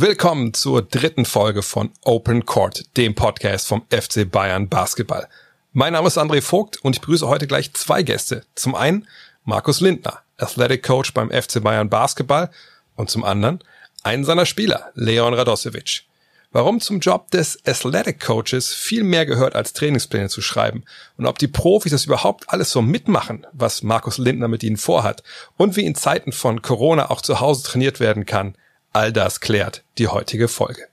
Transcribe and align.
Willkommen 0.00 0.54
zur 0.54 0.82
dritten 0.82 1.24
Folge 1.24 1.60
von 1.60 1.90
Open 2.04 2.46
Court, 2.46 2.96
dem 2.96 3.16
Podcast 3.16 3.66
vom 3.66 3.82
FC 3.90 4.30
Bayern 4.30 4.68
Basketball. 4.68 5.26
Mein 5.72 5.94
Name 5.94 6.06
ist 6.06 6.16
André 6.16 6.40
Vogt 6.40 6.76
und 6.84 6.94
ich 6.94 7.00
begrüße 7.00 7.26
heute 7.26 7.48
gleich 7.48 7.74
zwei 7.74 8.04
Gäste. 8.04 8.44
Zum 8.54 8.76
einen 8.76 9.08
Markus 9.42 9.80
Lindner, 9.80 10.20
Athletic 10.36 10.84
Coach 10.84 11.12
beim 11.14 11.32
FC 11.32 11.60
Bayern 11.60 11.90
Basketball 11.90 12.48
und 12.94 13.10
zum 13.10 13.24
anderen 13.24 13.58
einen 14.04 14.24
seiner 14.24 14.46
Spieler, 14.46 14.92
Leon 14.94 15.34
Radosevic. 15.34 16.04
Warum 16.52 16.80
zum 16.80 17.00
Job 17.00 17.32
des 17.32 17.58
Athletic 17.66 18.20
Coaches 18.20 18.72
viel 18.72 19.02
mehr 19.02 19.26
gehört 19.26 19.56
als 19.56 19.72
Trainingspläne 19.72 20.28
zu 20.28 20.42
schreiben 20.42 20.84
und 21.16 21.26
ob 21.26 21.40
die 21.40 21.48
Profis 21.48 21.90
das 21.90 22.04
überhaupt 22.04 22.44
alles 22.50 22.70
so 22.70 22.82
mitmachen, 22.82 23.48
was 23.50 23.82
Markus 23.82 24.18
Lindner 24.18 24.46
mit 24.46 24.62
ihnen 24.62 24.76
vorhat 24.76 25.24
und 25.56 25.74
wie 25.74 25.84
in 25.84 25.96
Zeiten 25.96 26.30
von 26.30 26.62
Corona 26.62 27.10
auch 27.10 27.20
zu 27.20 27.40
Hause 27.40 27.64
trainiert 27.64 27.98
werden 27.98 28.26
kann– 28.26 28.54
All 28.94 29.12
das 29.12 29.40
klärt 29.40 29.84
die 29.98 30.08
heutige 30.08 30.48
Folge. 30.48 30.88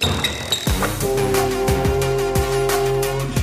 Und 0.00 0.10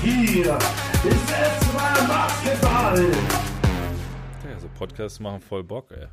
hier 0.04 0.56
ist 0.56 1.32
es 1.32 1.74
mal 1.74 2.08
Basketball. 2.08 3.00
Ja, 3.02 4.60
so 4.60 4.68
Podcasts 4.78 5.20
machen 5.20 5.42
voll 5.42 5.64
Bock, 5.64 5.88
ey. 5.90 6.06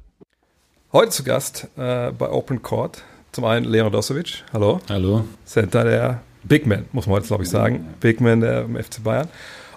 Heute 0.92 1.10
zu 1.10 1.22
Gast 1.22 1.68
äh, 1.76 2.12
bei 2.12 2.30
Open 2.30 2.62
Court 2.62 3.02
zum 3.32 3.44
einen 3.44 3.66
Leon 3.66 3.92
Dosovic, 3.92 4.44
hallo. 4.54 4.80
Hallo. 4.88 5.26
Center 5.44 5.84
der 5.84 6.22
Big 6.44 6.66
Man, 6.66 6.86
muss 6.92 7.06
man 7.06 7.16
heute 7.16 7.26
glaube 7.26 7.42
ich 7.42 7.50
sagen. 7.50 7.94
Big 8.00 8.22
Man 8.22 8.40
der 8.40 8.64
FC 8.64 9.04
Bayern. 9.04 9.28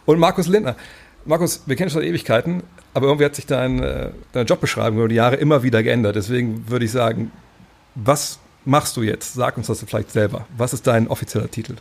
Und 0.05 0.19
Markus 0.19 0.47
Lindner. 0.47 0.77
Markus, 1.25 1.63
wir 1.65 1.75
kennen 1.75 1.89
schon 1.89 2.03
Ewigkeiten, 2.03 2.63
aber 2.93 3.07
irgendwie 3.07 3.25
hat 3.25 3.35
sich 3.35 3.45
dein, 3.45 3.83
äh, 3.83 4.11
deine 4.31 4.45
Jobbeschreibung 4.45 4.99
über 4.99 5.09
die 5.09 5.15
Jahre 5.15 5.35
immer 5.35 5.63
wieder 5.63 5.83
geändert. 5.83 6.15
Deswegen 6.15 6.69
würde 6.69 6.85
ich 6.85 6.91
sagen, 6.91 7.33
was 7.95 8.39
machst 8.65 8.97
du 8.97 9.03
jetzt? 9.03 9.33
Sag 9.33 9.57
uns 9.57 9.67
das 9.67 9.83
vielleicht 9.83 10.11
selber. 10.11 10.45
Was 10.57 10.73
ist 10.73 10.87
dein 10.87 11.07
offizieller 11.07 11.49
Titel? 11.49 11.75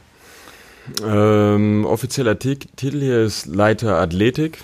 Ähm, 1.05 1.85
offizieller 1.85 2.39
Titel 2.39 3.01
hier 3.01 3.21
ist 3.21 3.47
Leiter 3.47 3.99
Athletik 3.99 4.59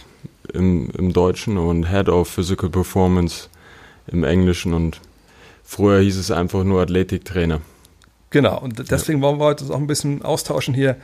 im, 0.53 0.91
im 0.97 1.13
Deutschen 1.13 1.59
und 1.59 1.91
Head 1.91 2.09
of 2.09 2.29
Physical 2.29 2.71
Performance 2.71 3.49
im 4.07 4.25
Englischen 4.25 4.73
und 4.75 5.01
früher 5.63 6.01
hieß 6.01 6.17
es 6.17 6.31
einfach 6.31 6.65
nur 6.65 6.81
Athletiktrainer. 6.83 7.61
Genau, 8.31 8.59
und 8.59 8.91
deswegen 8.91 9.23
wollen 9.23 9.39
wir 9.39 9.45
heute 9.45 9.65
auch 9.67 9.77
ein 9.77 9.87
bisschen 9.87 10.23
austauschen 10.23 10.75
hier. 10.75 10.97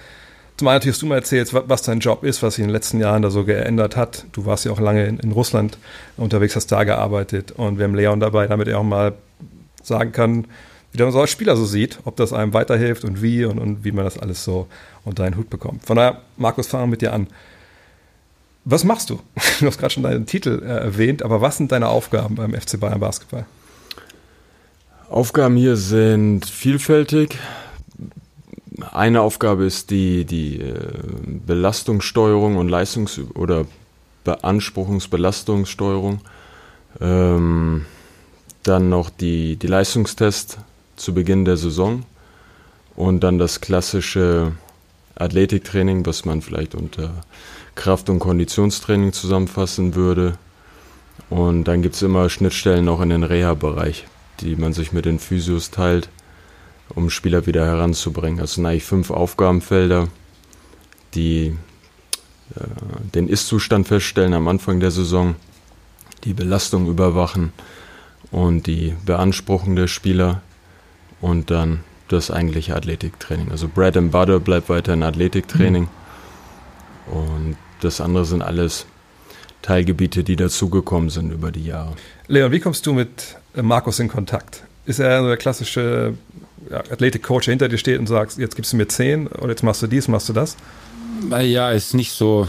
Zum 0.57 0.69
einen 0.69 0.77
natürlich 0.77 0.97
hast 0.97 1.03
du 1.03 1.07
mal 1.07 1.15
erzählt, 1.17 1.55
was 1.55 1.83
dein 1.83 2.01
Job 2.01 2.25
ist, 2.25 2.43
was 2.43 2.57
sich 2.57 2.63
in 2.63 2.69
den 2.69 2.75
letzten 2.75 2.99
Jahren 3.01 3.23
da 3.23 3.31
so 3.31 3.45
geändert 3.45 3.97
hat. 3.97 4.27
Du 4.33 4.47
warst 4.47 4.65
ja 4.65 4.73
auch 4.73 4.81
lange 4.81 5.07
in, 5.07 5.19
in 5.21 5.33
Russland 5.33 5.79
unterwegs, 6.17 6.57
hast 6.57 6.67
da 6.73 6.85
gearbeitet 6.85 7.53
und 7.53 7.79
wir 7.79 7.85
haben 7.85 7.95
Leon 7.95 8.21
dabei, 8.21 8.47
damit 8.47 8.69
er 8.69 8.79
auch 8.79 8.85
mal 8.85 9.15
sagen 9.83 10.13
kann, 10.13 10.47
wie 10.93 10.99
der 10.99 11.11
so 11.13 11.21
als 11.21 11.31
Spieler 11.31 11.57
so 11.57 11.65
sieht, 11.65 12.01
ob 12.05 12.17
das 12.17 12.33
einem 12.33 12.53
weiterhilft 12.53 13.05
und 13.05 13.23
wie 13.23 13.45
und, 13.45 13.59
und 13.59 13.85
wie 13.85 13.93
man 13.93 14.05
das 14.05 14.19
alles 14.19 14.45
so 14.45 14.67
unter 15.05 15.25
einen 15.25 15.37
Hut 15.37 15.51
bekommt. 15.51 15.87
Von 15.87 15.97
daher, 15.97 16.23
Markus, 16.37 16.67
fangen 16.67 16.85
wir 16.85 16.91
mit 16.91 17.03
dir 17.03 17.13
an. 17.13 17.29
Was 18.65 18.85
machst 18.85 19.11
du? 19.11 19.21
Du 19.61 19.67
hast 19.67 19.79
gerade 19.79 19.93
schon 19.93 20.03
deinen 20.03 20.27
Titel 20.27 20.63
äh, 20.63 20.67
erwähnt, 20.67 21.23
aber 21.23 21.41
was 21.41 21.57
sind 21.57 21.73
deine 21.73 21.89
Aufgaben 21.89 22.35
beim 22.35 22.55
FC 22.55 22.79
Bayern 22.81 23.01
Basketball? 23.01 23.47
Aufgaben 25.09 25.57
hier 25.57 25.77
sind 25.77 26.47
vielfältig. 26.47 27.39
Eine 28.93 29.21
Aufgabe 29.21 29.65
ist 29.65 29.91
die, 29.91 30.25
die 30.25 30.61
äh, 30.61 30.75
Belastungssteuerung 31.47 32.57
und 32.57 32.69
Leistungs- 32.69 33.21
oder 33.35 33.67
Beanspruchungsbelastungssteuerung. 34.25 36.21
Ähm, 37.01 37.87
dann 38.63 38.89
noch 38.89 39.11
die, 39.11 39.57
die 39.57 39.67
Leistungstests 39.67 40.59
zu 40.97 41.15
Beginn 41.15 41.45
der 41.45 41.57
Saison 41.57 42.05
und 42.97 43.21
dann 43.21 43.39
das 43.39 43.61
klassische 43.61 44.53
Athletiktraining, 45.15 46.05
was 46.07 46.25
man 46.25 46.43
vielleicht 46.43 46.75
unter 46.75 47.25
Kraft- 47.75 48.11
und 48.11 48.19
Konditionstraining 48.19 49.13
zusammenfassen 49.13 49.95
würde. 49.95 50.39
Und 51.29 51.65
dann 51.65 51.83
gibt 51.83 51.95
es 51.95 52.03
immer 52.03 52.29
Schnittstellen 52.29 52.89
auch 52.89 53.01
in 53.01 53.11
den 53.11 53.23
Reha-Bereich, 53.23 54.07
die 54.41 54.57
man 54.57 54.73
sich 54.73 54.93
mit 54.93 55.05
den 55.05 55.19
Physios 55.19 55.71
teilt, 55.71 56.09
um 56.95 57.11
Spieler 57.11 57.47
wieder 57.47 57.65
heranzubringen. 57.65 58.39
Das 58.39 58.55
sind 58.55 58.67
eigentlich 58.67 58.85
fünf 58.85 59.11
Aufgabenfelder, 59.11 60.09
die 61.15 61.57
äh, 62.57 62.65
den 63.15 63.29
Ist-Zustand 63.29 63.89
feststellen 63.89 64.35
am 64.35 64.49
Anfang 64.49 64.81
der 64.81 64.91
Saison, 64.91 65.37
die 66.25 66.35
Belastung 66.35 66.89
überwachen, 66.89 67.53
und 68.31 68.67
die 68.67 68.95
Beanspruchung 69.05 69.77
der 69.77 69.89
Spieler 69.89 70.43
und 71.21 71.51
dann 71.51 71.81
das 72.09 72.31
eigentliche 72.31 72.75
Athletiktraining. 72.75 73.51
Also 73.51 73.69
Bread 73.69 73.97
and 73.97 74.13
Butter 74.13 74.41
bleibt 74.41 74.69
weiterhin 74.69 75.03
Athletiktraining 75.03 75.89
mhm. 77.07 77.13
und 77.13 77.57
das 77.81 78.01
andere 78.01 78.25
sind 78.25 78.43
alles 78.43 78.87
Teilgebiete, 79.63 80.25
die 80.25 80.37
dazugekommen 80.37 81.11
sind 81.11 81.33
über 81.33 81.53
die 81.53 81.65
Jahre. 81.65 81.95
Leon, 82.29 82.51
wie 82.53 82.61
kommst 82.61 82.87
du 82.87 82.93
mit 82.93 83.37
äh, 83.55 83.63
Markus 83.63 83.99
in 83.99 84.09
Kontakt? 84.09 84.63
Ist 84.87 84.99
er 84.99 85.23
der 85.27 85.37
klassische 85.37 86.15
ja, 86.71 86.79
Athletik-Coach, 86.79 87.47
der 87.47 87.53
hinter 87.53 87.69
dir 87.69 87.79
steht 87.79 87.99
und 87.99 88.07
sagt, 88.07 88.39
jetzt 88.39 88.57
gibst 88.57 88.73
du 88.73 88.77
mir 88.77 88.89
zehn 88.89 89.27
oder 89.27 89.51
jetzt 89.51 89.63
machst 89.63 89.83
du 89.83 89.87
dies, 89.87 90.09
machst 90.09 90.29
du 90.29 90.33
das? 90.33 90.57
Ja, 91.31 91.71
ist 91.71 91.95
nicht 91.95 92.13
so. 92.13 92.49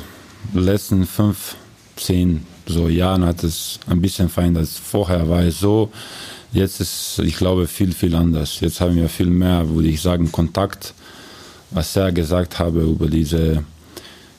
Letzten 0.54 1.06
fünf, 1.06 1.56
zehn 1.98 2.46
so 2.72 2.88
Jahren 2.88 3.26
hat 3.26 3.44
es 3.44 3.80
ein 3.88 4.02
bisschen 4.02 4.30
verändert. 4.30 4.68
Vorher 4.68 5.30
war 5.30 5.44
es 5.44 5.60
so, 5.60 5.92
jetzt 6.52 6.80
ist, 6.80 7.20
ich 7.20 7.36
glaube, 7.38 7.68
viel, 7.68 7.92
viel 7.94 8.16
anders. 8.16 8.60
Jetzt 8.60 8.82
haben 8.82 8.96
wir 8.96 9.10
viel 9.10 9.28
mehr, 9.28 9.70
würde 9.70 9.90
ich 9.90 10.02
sagen, 10.02 10.32
Kontakt, 10.32 10.94
was 11.70 11.96
er 11.96 12.12
gesagt 12.12 12.60
habe 12.60 12.82
über 12.82 13.08
diese, 13.08 13.64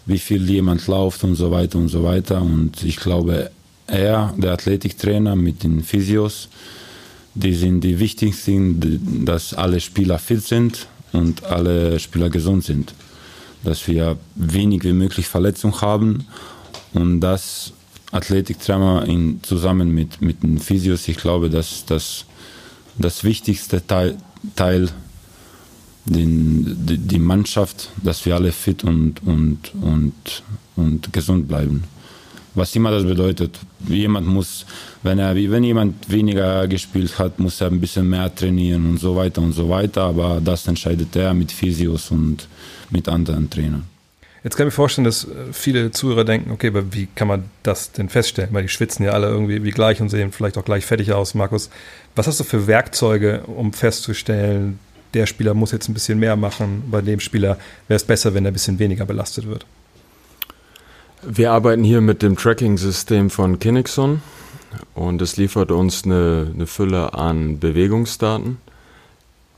wie 0.06 0.18
viel 0.18 0.48
jemand 0.48 0.86
läuft 0.86 1.24
und 1.24 1.36
so 1.36 1.50
weiter 1.50 1.78
und 1.78 1.88
so 1.88 2.04
weiter. 2.04 2.42
Und 2.42 2.82
ich 2.82 2.96
glaube, 2.96 3.50
er, 3.86 4.34
der 4.36 4.52
Athletiktrainer 4.52 5.36
mit 5.36 5.62
den 5.62 5.82
Physios, 5.82 6.48
die 7.34 7.54
sind 7.54 7.80
die 7.80 7.98
wichtigsten, 7.98 9.24
dass 9.24 9.54
alle 9.54 9.80
Spieler 9.80 10.18
fit 10.18 10.42
sind 10.42 10.86
und 11.12 11.44
alle 11.44 11.98
Spieler 11.98 12.28
gesund 12.28 12.64
sind. 12.64 12.94
Dass 13.64 13.86
wir 13.86 14.18
wenig 14.34 14.84
wie 14.84 14.92
möglich 14.92 15.28
Verletzungen 15.28 15.80
haben 15.80 16.26
und 16.92 17.20
das 17.20 17.72
Athletiktrainer 18.12 19.06
in, 19.08 19.42
zusammen 19.42 19.92
mit, 19.92 20.20
mit 20.20 20.42
den 20.42 20.58
Physios, 20.58 21.08
ich 21.08 21.16
glaube, 21.16 21.50
dass 21.50 21.84
das 21.86 22.26
das 22.98 23.24
wichtigste 23.24 23.84
Teil, 23.86 24.16
Teil 24.54 24.88
den, 26.04 26.86
die, 26.86 26.98
die 26.98 27.18
Mannschaft, 27.18 27.88
dass 28.02 28.24
wir 28.26 28.34
alle 28.34 28.52
fit 28.52 28.84
und, 28.84 29.22
und, 29.24 29.72
und, 29.80 30.42
und 30.76 31.12
gesund 31.12 31.48
bleiben. 31.48 31.84
Was 32.54 32.76
immer 32.76 32.90
das 32.90 33.04
bedeutet. 33.04 33.58
Jemand 33.88 34.26
muss, 34.26 34.66
wenn, 35.02 35.18
er, 35.18 35.34
wenn 35.34 35.64
jemand 35.64 36.10
weniger 36.10 36.68
gespielt 36.68 37.18
hat, 37.18 37.38
muss 37.38 37.60
er 37.62 37.68
ein 37.68 37.80
bisschen 37.80 38.10
mehr 38.10 38.34
trainieren 38.34 38.90
und 38.90 39.00
so 39.00 39.16
weiter 39.16 39.40
und 39.40 39.52
so 39.52 39.70
weiter. 39.70 40.02
Aber 40.02 40.38
das 40.44 40.66
entscheidet 40.66 41.16
er 41.16 41.32
mit 41.32 41.50
Physios 41.50 42.10
und 42.10 42.46
mit 42.90 43.08
anderen 43.08 43.48
Trainern. 43.48 43.91
Jetzt 44.44 44.56
kann 44.56 44.66
ich 44.66 44.72
mir 44.72 44.76
vorstellen, 44.76 45.04
dass 45.04 45.24
äh, 45.24 45.52
viele 45.52 45.92
Zuhörer 45.92 46.24
denken, 46.24 46.50
okay, 46.50 46.68
aber 46.68 46.92
wie 46.92 47.06
kann 47.14 47.28
man 47.28 47.44
das 47.62 47.92
denn 47.92 48.08
feststellen? 48.08 48.52
Weil 48.52 48.62
die 48.62 48.68
schwitzen 48.68 49.04
ja 49.04 49.12
alle 49.12 49.28
irgendwie 49.28 49.62
wie 49.62 49.70
gleich 49.70 50.00
und 50.00 50.08
sehen 50.08 50.32
vielleicht 50.32 50.58
auch 50.58 50.64
gleich 50.64 50.84
fertig 50.84 51.12
aus. 51.12 51.34
Markus, 51.34 51.70
was 52.16 52.26
hast 52.26 52.40
du 52.40 52.44
für 52.44 52.66
Werkzeuge, 52.66 53.42
um 53.46 53.72
festzustellen, 53.72 54.80
der 55.14 55.26
Spieler 55.26 55.54
muss 55.54 55.72
jetzt 55.72 55.88
ein 55.88 55.94
bisschen 55.94 56.18
mehr 56.18 56.36
machen, 56.36 56.84
bei 56.90 57.02
dem 57.02 57.20
Spieler 57.20 57.58
wäre 57.86 57.96
es 57.96 58.04
besser, 58.04 58.34
wenn 58.34 58.44
er 58.44 58.50
ein 58.50 58.54
bisschen 58.54 58.78
weniger 58.78 59.04
belastet 59.04 59.46
wird? 59.46 59.66
Wir 61.22 61.52
arbeiten 61.52 61.84
hier 61.84 62.00
mit 62.00 62.22
dem 62.22 62.36
Tracking-System 62.36 63.30
von 63.30 63.60
Kinexon 63.60 64.22
und 64.94 65.22
es 65.22 65.36
liefert 65.36 65.70
uns 65.70 66.04
eine, 66.04 66.50
eine 66.52 66.66
Fülle 66.66 67.14
an 67.14 67.60
Bewegungsdaten 67.60 68.56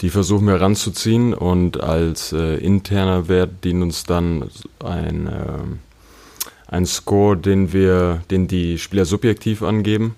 die 0.01 0.11
versuchen 0.11 0.47
wir 0.47 0.61
ranzuziehen 0.61 1.35
und 1.35 1.81
als 1.81 2.33
äh, 2.33 2.57
interner 2.57 3.29
Wert 3.29 3.65
dient 3.65 3.83
uns 3.83 4.05
dann 4.05 4.51
ein, 4.85 5.27
äh, 5.27 5.59
ein 6.67 6.87
Score, 6.87 7.37
den 7.37 7.73
wir, 7.73 8.23
den 8.31 8.49
die 8.49 8.79
Spieler 8.79 9.05
subjektiv 9.05 9.63
angeben 9.63 10.15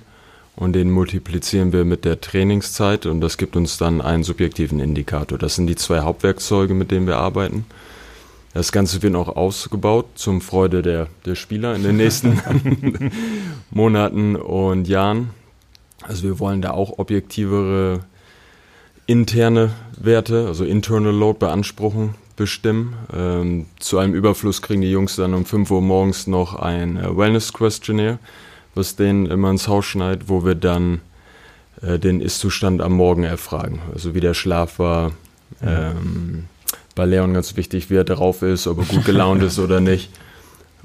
und 0.56 0.72
den 0.72 0.90
multiplizieren 0.90 1.72
wir 1.72 1.84
mit 1.84 2.04
der 2.04 2.20
Trainingszeit 2.20 3.04
und 3.04 3.20
das 3.20 3.36
gibt 3.36 3.56
uns 3.56 3.76
dann 3.76 4.00
einen 4.00 4.24
subjektiven 4.24 4.80
Indikator. 4.80 5.38
Das 5.38 5.54
sind 5.54 5.66
die 5.66 5.76
zwei 5.76 6.00
Hauptwerkzeuge, 6.00 6.72
mit 6.72 6.90
denen 6.90 7.06
wir 7.06 7.18
arbeiten. 7.18 7.66
Das 8.54 8.72
Ganze 8.72 9.02
wird 9.02 9.14
auch 9.16 9.36
ausgebaut 9.36 10.06
zum 10.14 10.40
Freude 10.40 10.80
der, 10.80 11.08
der 11.26 11.34
Spieler 11.34 11.74
in 11.74 11.82
den 11.82 11.98
nächsten 11.98 12.40
Monaten 13.70 14.34
und 14.34 14.88
Jahren. 14.88 15.28
Also 16.02 16.22
wir 16.22 16.38
wollen 16.38 16.62
da 16.62 16.70
auch 16.70 16.98
objektivere 16.98 18.00
interne 19.06 19.70
Werte, 19.96 20.46
also 20.46 20.64
Internal 20.64 21.14
Load 21.14 21.38
beanspruchen, 21.38 22.14
bestimmen. 22.36 22.94
Ähm, 23.14 23.66
zu 23.78 23.98
einem 23.98 24.14
Überfluss 24.14 24.62
kriegen 24.62 24.82
die 24.82 24.90
Jungs 24.90 25.16
dann 25.16 25.34
um 25.34 25.44
5 25.44 25.70
Uhr 25.70 25.82
morgens 25.82 26.26
noch 26.26 26.54
ein 26.54 26.96
äh, 26.96 27.16
Wellness 27.16 27.52
Questionnaire, 27.52 28.18
was 28.74 28.96
denen 28.96 29.26
immer 29.26 29.50
ins 29.50 29.68
Haus 29.68 29.86
schneidet, 29.86 30.28
wo 30.28 30.44
wir 30.44 30.54
dann 30.54 31.00
äh, 31.82 31.98
den 31.98 32.20
Ist-Zustand 32.20 32.82
am 32.82 32.92
Morgen 32.92 33.24
erfragen. 33.24 33.80
Also 33.92 34.14
wie 34.14 34.20
der 34.20 34.34
Schlaf 34.34 34.78
war. 34.78 35.12
Ähm, 35.62 36.46
bei 36.94 37.04
Leon 37.04 37.34
ganz 37.34 37.56
wichtig, 37.56 37.90
wie 37.90 37.96
er 37.96 38.04
drauf 38.04 38.42
ist, 38.42 38.66
ob 38.66 38.78
er 38.78 38.84
gut 38.84 39.04
gelaunt 39.04 39.42
ist 39.44 39.58
oder 39.58 39.80
nicht, 39.80 40.10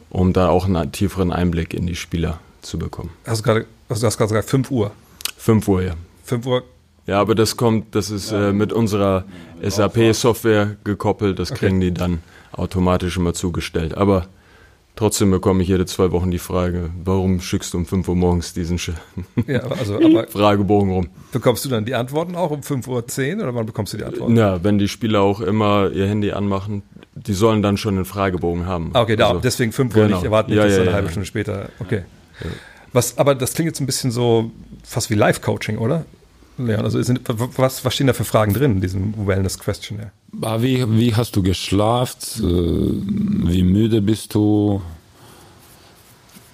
um 0.10 0.34
da 0.34 0.50
auch 0.50 0.66
einen 0.66 0.92
tieferen 0.92 1.32
Einblick 1.32 1.74
in 1.74 1.88
die 1.88 1.96
Spieler 1.96 2.40
zu 2.62 2.78
bekommen. 2.78 3.10
Hast 3.26 3.40
du 3.40 3.44
gerade, 3.44 3.66
also 3.90 4.02
du 4.02 4.08
hast 4.08 4.18
gerade 4.18 4.30
gesagt 4.30 4.50
5 4.50 4.72
Uhr. 4.72 4.92
5 5.38 5.68
Uhr, 5.68 5.82
ja. 5.82 5.94
5 6.26 6.46
Uhr, 6.46 6.64
Ja, 7.08 7.20
aber 7.20 7.36
das 7.36 7.58
kommt, 7.58 7.96
das 7.96 8.10
ist 8.12 8.32
äh, 8.32 8.54
mit 8.54 8.72
unserer 8.72 9.26
SAP-Software 9.62 10.76
gekoppelt, 10.84 11.40
das 11.40 11.54
kriegen 11.54 11.80
die 11.80 11.94
dann 11.94 12.20
automatisch 12.52 13.18
immer 13.18 13.34
zugestellt. 13.34 13.98
Aber 13.98 14.28
trotzdem 14.96 15.32
bekomme 15.32 15.64
ich 15.64 15.70
jede 15.70 15.86
zwei 15.86 16.12
Wochen 16.12 16.30
die 16.32 16.38
Frage, 16.40 16.90
warum 17.04 17.40
schickst 17.42 17.74
du 17.74 17.78
um 17.80 17.86
5 17.86 18.08
Uhr 18.08 18.16
morgens 18.16 18.54
diesen 18.54 18.78
Sch 18.78 18.92
ja, 19.48 19.62
also 19.64 20.00
Fragebogen 20.30 20.92
rum? 20.92 21.10
bekommst 21.32 21.66
du 21.66 21.70
dann 21.70 21.86
die 21.86 21.96
Antworten 21.96 22.36
auch 22.36 22.52
um 22.52 22.60
5.10 22.62 23.38
Uhr 23.38 23.44
oder 23.44 23.56
wann 23.56 23.66
bekommst 23.66 23.94
du 23.94 23.98
die 23.98 24.04
Antworten? 24.04 24.36
Ja, 24.38 24.64
wenn 24.64 24.78
die 24.78 24.88
Spieler 24.88 25.22
auch 25.22 25.42
immer 25.42 25.90
ihr 25.92 26.08
Handy 26.08 26.32
anmachen, 26.32 26.84
die 27.16 27.34
sollen 27.34 27.62
dann 27.62 27.78
schon 27.78 27.96
den 27.96 28.06
Fragebogen 28.06 28.66
haben. 28.68 28.92
Ah, 28.94 29.02
okay, 29.02 29.16
da, 29.16 29.30
Also, 29.30 29.42
deswegen 29.42 29.72
5 29.72 29.96
Uhr 29.96 30.04
genau. 30.04 30.16
nicht 30.18 30.26
erwarten, 30.26 30.52
nicht, 30.52 30.58
Ja, 30.60 30.66
dass 30.66 30.74
ja, 30.76 30.82
eine 30.82 30.90
ja, 30.92 30.96
halbe. 30.96 31.10
Stunde 31.10 31.26
später. 31.26 31.70
Okay. 31.80 32.04
Was, 32.94 33.18
aber 33.18 33.36
das 33.36 33.54
klingt 33.54 33.68
jetzt 33.68 33.80
ein 33.80 33.86
bisschen 33.86 34.12
so 34.12 34.52
fast 34.84 35.10
wie 35.10 35.16
Live-Coaching, 35.16 35.78
oder? 35.78 36.06
Leon, 36.68 36.84
also 36.84 37.02
sind, 37.02 37.22
was, 37.28 37.84
was 37.84 37.94
stehen 37.94 38.08
da 38.08 38.14
für 38.14 38.24
Fragen 38.24 38.54
drin 38.54 38.74
in 38.74 38.82
diesem 38.82 39.28
Wellness-Questionnaire? 39.28 40.12
Aber 40.42 40.62
wie, 40.64 40.86
wie 40.98 41.16
hast 41.16 41.36
du 41.36 41.44
geschlaft? 41.44 42.40
Äh, 42.40 42.44
Wie 42.44 43.64
müde 43.64 44.02
bist 44.02 44.34
du? 44.34 44.82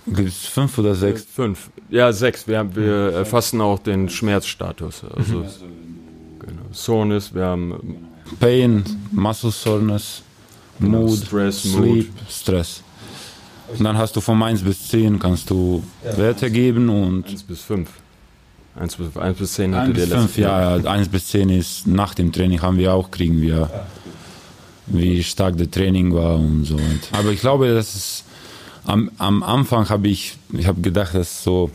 Gibt 0.08 0.30
es 0.30 0.46
fünf 0.46 0.78
oder 0.78 0.96
sechs? 0.96 1.24
Fünf. 1.24 1.70
Ja, 1.90 2.12
sechs. 2.12 2.48
Wir, 2.48 2.60
haben, 2.60 2.76
wir 2.76 3.12
erfassen 3.14 3.62
auch 3.62 3.80
den 3.80 4.10
Schmerzstatus. 4.10 5.04
Also 5.04 5.46
genau. 6.40 6.62
Soreness, 6.72 7.34
wir 7.34 7.44
haben 7.44 8.08
Pain, 8.40 8.84
Muscle 9.12 9.52
Soreness, 9.52 10.24
Mood, 10.80 11.20
Stress, 11.20 11.64
Sleep, 11.64 12.10
Stress. 12.30 12.84
Und 13.78 13.84
dann 13.84 13.98
hast 13.98 14.16
du 14.16 14.22
von 14.22 14.42
1 14.42 14.62
bis 14.64 14.88
10 14.88 15.20
kannst 15.20 15.50
du 15.50 15.84
Werte 16.16 16.50
geben 16.50 16.90
und 16.90 17.28
1 17.28 17.44
bis 17.44 17.62
5. 17.62 17.90
1 18.80 18.96
bis, 18.96 19.18
1 19.18 19.38
bis 19.38 19.54
10 19.54 19.76
hatte 19.76 19.88
1 19.88 19.96
der 19.98 20.06
bis 20.06 20.14
5, 20.14 20.24
letzte. 20.24 20.42
ja, 20.42 20.76
1 20.76 21.10
bis 21.10 21.28
10 21.28 21.50
ist 21.50 21.88
nach 21.88 22.14
dem 22.14 22.32
Training 22.32 22.62
haben 22.62 22.78
wir 22.78 22.94
auch, 22.94 23.10
kriegen 23.12 23.42
wir, 23.42 23.70
wie 24.88 25.24
stark 25.24 25.58
der 25.58 25.70
Training 25.70 26.14
war 26.14 26.36
und 26.36 26.66
so. 26.66 26.80
Aber 27.12 27.32
ich 27.32 27.40
glaube, 27.40 27.74
das 27.74 27.96
ist, 27.96 28.24
am, 28.86 29.12
am 29.18 29.44
Anfang 29.44 29.90
habe 29.90 30.08
ich, 30.08 30.38
ich 30.54 30.68
habe 30.68 30.82
gedacht, 30.82 31.16
das 31.16 31.32
ist 31.32 31.44
so, 31.44 31.72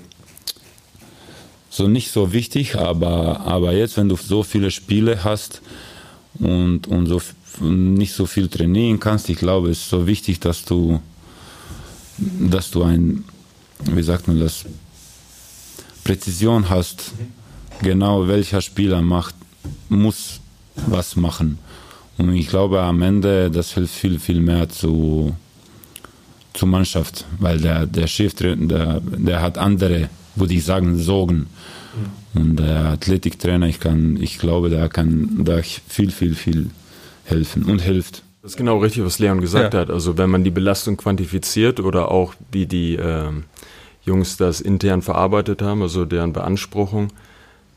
so 1.70 1.88
nicht 1.88 2.10
so 2.10 2.32
wichtig, 2.32 2.76
aber, 2.76 3.40
aber 3.40 3.72
jetzt, 3.72 3.96
wenn 3.96 4.08
du 4.08 4.16
so 4.16 4.42
viele 4.42 4.70
Spiele 4.70 5.24
hast 5.24 5.60
und, 6.38 6.86
und 6.86 7.06
so 7.06 7.20
nicht 7.60 8.14
so 8.14 8.26
viel 8.26 8.48
trainieren 8.48 8.98
kannst, 9.00 9.28
ich 9.28 9.38
glaube, 9.38 9.70
es 9.70 9.78
ist 9.80 9.90
so 9.90 10.06
wichtig, 10.06 10.40
dass 10.40 10.64
du, 10.64 11.00
dass 12.16 12.70
du 12.70 12.82
ein, 12.82 13.24
wie 13.84 14.02
sagt 14.02 14.28
man 14.28 14.40
das, 14.40 14.64
Präzision 16.04 16.68
hast, 16.68 17.12
genau 17.82 18.28
welcher 18.28 18.60
Spieler 18.60 19.02
macht, 19.02 19.34
muss 19.88 20.40
was 20.86 21.16
machen. 21.16 21.58
Und 22.18 22.34
ich 22.34 22.48
glaube, 22.48 22.80
am 22.82 23.02
Ende, 23.02 23.50
das 23.50 23.72
hilft 23.74 23.94
viel, 23.94 24.18
viel 24.18 24.40
mehr 24.40 24.68
zu, 24.68 25.34
zur 26.54 26.68
Mannschaft, 26.68 27.24
weil 27.38 27.58
der, 27.60 27.86
der 27.86 28.06
Chef, 28.06 28.34
der, 28.34 29.00
der 29.00 29.40
hat 29.40 29.58
andere, 29.58 30.08
würde 30.34 30.54
ich 30.54 30.64
sagen, 30.64 30.98
Sorgen. 30.98 31.46
Und 32.34 32.56
der 32.56 32.86
Athletiktrainer, 32.86 33.66
ich, 33.66 33.80
kann, 33.80 34.16
ich 34.20 34.38
glaube, 34.38 34.70
der 34.70 34.88
kann 34.88 35.44
da 35.44 35.60
viel, 35.62 36.10
viel, 36.10 36.34
viel 36.34 36.70
helfen 37.24 37.64
und 37.64 37.80
hilft. 37.82 38.22
Das 38.42 38.52
ist 38.52 38.56
genau 38.56 38.78
richtig, 38.78 39.04
was 39.04 39.18
Leon 39.18 39.40
gesagt 39.40 39.74
Ja. 39.74 39.80
hat. 39.80 39.90
Also 39.90 40.18
wenn 40.18 40.30
man 40.30 40.42
die 40.42 40.50
Belastung 40.50 40.96
quantifiziert 40.96 41.78
oder 41.80 42.10
auch 42.10 42.34
wie 42.50 42.66
die 42.66 42.96
ähm, 42.96 43.44
Jungs 44.04 44.36
das 44.36 44.60
intern 44.60 45.02
verarbeitet 45.02 45.62
haben, 45.62 45.82
also 45.82 46.04
deren 46.04 46.32
Beanspruchung, 46.32 47.08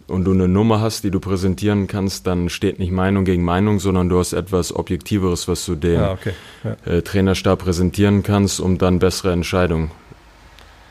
und 0.07 0.23
du 0.25 0.33
eine 0.33 0.47
Nummer 0.47 0.81
hast, 0.81 1.03
die 1.03 1.09
du 1.09 1.19
präsentieren 1.19 1.87
kannst, 1.87 2.27
dann 2.27 2.49
steht 2.49 2.77
nicht 2.77 2.91
Meinung 2.91 3.25
gegen 3.25 3.43
Meinung, 3.43 3.79
sondern 3.79 4.07
du 4.07 4.19
hast 4.19 4.33
etwas 4.33 4.75
Objektiveres, 4.75 5.47
was 5.47 5.65
du 5.65 5.75
dem 5.75 5.99
Ah, 5.99 6.11
okay. 6.11 6.33
Ja. 6.63 6.93
äh, 6.93 7.01
Trainerstab 7.01 7.59
präsentieren 7.59 8.21
kannst, 8.21 8.59
um 8.59 8.77
dann 8.77 8.99
bessere 8.99 9.31
Entscheidungen 9.31 9.89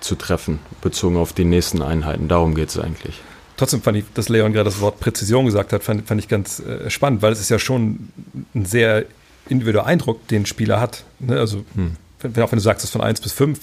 zu 0.00 0.16
treffen, 0.16 0.58
bezogen 0.82 1.16
auf 1.16 1.32
die 1.32 1.44
nächsten 1.44 1.80
Einheiten. 1.80 2.26
Darum 2.28 2.54
geht 2.56 2.70
es 2.70 2.78
eigentlich. 2.78 3.20
Trotzdem 3.56 3.82
fand 3.82 3.98
ich, 3.98 4.04
dass 4.14 4.28
Leon 4.28 4.52
gerade 4.52 4.68
das 4.68 4.80
Wort 4.80 4.98
Präzision 4.98 5.44
gesagt 5.44 5.72
hat, 5.72 5.84
fand, 5.84 6.08
fand 6.08 6.20
ich 6.20 6.26
ganz 6.26 6.58
äh, 6.58 6.90
spannend, 6.90 7.22
weil 7.22 7.32
es 7.32 7.40
ist 7.40 7.50
ja 7.50 7.60
schon 7.60 8.08
ein 8.54 8.64
sehr 8.64 9.04
individueller 9.48 9.86
Eindruck, 9.86 10.26
den 10.26 10.42
ein 10.42 10.46
Spieler 10.46 10.80
hat. 10.80 11.04
Ne? 11.20 11.38
Also, 11.38 11.64
wenn, 12.20 12.42
auch 12.42 12.50
wenn 12.50 12.58
du 12.58 12.62
sagst, 12.62 12.82
es 12.82 12.90
ist 12.90 12.92
von 12.92 13.00
1 13.00 13.20
bis 13.20 13.32
5, 13.32 13.60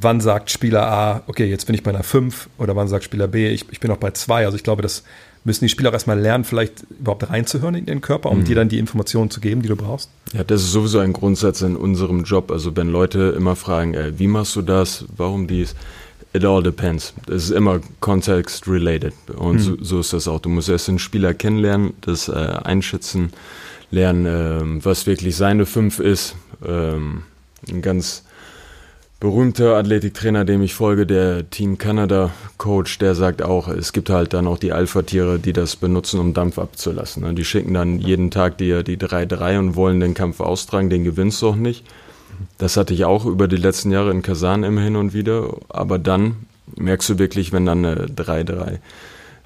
wann 0.00 0.20
sagt 0.20 0.50
Spieler 0.50 0.86
A, 0.86 1.22
okay, 1.26 1.46
jetzt 1.46 1.66
bin 1.66 1.74
ich 1.74 1.82
bei 1.82 1.90
einer 1.90 2.02
5 2.02 2.48
oder 2.58 2.74
wann 2.74 2.88
sagt 2.88 3.04
Spieler 3.04 3.28
B, 3.28 3.48
ich, 3.48 3.66
ich 3.70 3.80
bin 3.80 3.90
noch 3.90 3.98
bei 3.98 4.10
2. 4.10 4.46
Also 4.46 4.56
ich 4.56 4.64
glaube, 4.64 4.82
das 4.82 5.02
müssen 5.44 5.64
die 5.64 5.68
Spieler 5.68 5.90
auch 5.90 5.94
erstmal 5.94 6.18
lernen, 6.18 6.44
vielleicht 6.44 6.84
überhaupt 6.98 7.28
reinzuhören 7.28 7.74
in 7.74 7.86
den 7.86 8.00
Körper, 8.00 8.30
um 8.30 8.44
dir 8.44 8.54
dann 8.54 8.68
die 8.68 8.78
Informationen 8.78 9.28
zu 9.30 9.40
geben, 9.40 9.60
die 9.62 9.68
du 9.68 9.76
brauchst. 9.76 10.08
Ja, 10.32 10.44
das 10.44 10.62
ist 10.62 10.72
sowieso 10.72 11.00
ein 11.00 11.12
Grundsatz 11.12 11.62
in 11.62 11.76
unserem 11.76 12.24
Job. 12.24 12.50
Also 12.50 12.74
wenn 12.76 12.88
Leute 12.88 13.34
immer 13.36 13.56
fragen, 13.56 13.94
äh, 13.94 14.18
wie 14.18 14.28
machst 14.28 14.56
du 14.56 14.62
das, 14.62 15.04
warum 15.16 15.46
dies, 15.46 15.74
it 16.32 16.44
all 16.44 16.62
depends. 16.62 17.12
Das 17.26 17.44
ist 17.44 17.50
immer 17.50 17.80
context 18.00 18.66
related. 18.68 19.12
Und 19.34 19.58
so, 19.58 19.76
so 19.80 20.00
ist 20.00 20.12
das 20.12 20.28
auch. 20.28 20.40
Du 20.40 20.48
musst 20.48 20.68
erst 20.68 20.88
den 20.88 20.98
Spieler 20.98 21.34
kennenlernen, 21.34 21.92
das 22.00 22.28
äh, 22.28 22.32
einschätzen, 22.32 23.32
lernen, 23.90 24.26
ähm, 24.26 24.84
was 24.84 25.06
wirklich 25.06 25.36
seine 25.36 25.66
Fünf 25.66 25.98
ist. 25.98 26.36
Ähm, 26.64 27.24
ein 27.68 27.82
ganz 27.82 28.24
berühmter 29.22 29.76
Athletiktrainer, 29.76 30.44
dem 30.44 30.62
ich 30.62 30.74
folge, 30.74 31.06
der 31.06 31.48
Team 31.48 31.78
Canada 31.78 32.30
Coach, 32.58 32.98
der 32.98 33.14
sagt 33.14 33.40
auch, 33.40 33.68
es 33.68 33.92
gibt 33.92 34.10
halt 34.10 34.32
dann 34.32 34.48
auch 34.48 34.58
die 34.58 34.72
Alpha-Tiere, 34.72 35.38
die 35.38 35.52
das 35.52 35.76
benutzen, 35.76 36.18
um 36.18 36.34
Dampf 36.34 36.58
abzulassen. 36.58 37.36
Die 37.36 37.44
schicken 37.44 37.72
dann 37.72 38.00
jeden 38.00 38.32
Tag 38.32 38.58
die, 38.58 38.82
die 38.82 38.96
3-3 38.96 39.60
und 39.60 39.76
wollen 39.76 40.00
den 40.00 40.14
Kampf 40.14 40.40
austragen, 40.40 40.90
den 40.90 41.04
gewinnst 41.04 41.40
du 41.40 41.50
auch 41.50 41.54
nicht. 41.54 41.84
Das 42.58 42.76
hatte 42.76 42.94
ich 42.94 43.04
auch 43.04 43.24
über 43.24 43.46
die 43.46 43.58
letzten 43.58 43.92
Jahre 43.92 44.10
in 44.10 44.22
Kasan 44.22 44.64
immer 44.64 44.80
hin 44.80 44.96
und 44.96 45.14
wieder, 45.14 45.54
aber 45.68 46.00
dann 46.00 46.34
merkst 46.74 47.10
du 47.10 47.18
wirklich, 47.20 47.52
wenn 47.52 47.64
dann 47.64 47.84
eine 47.84 48.06
3-3 48.06 48.78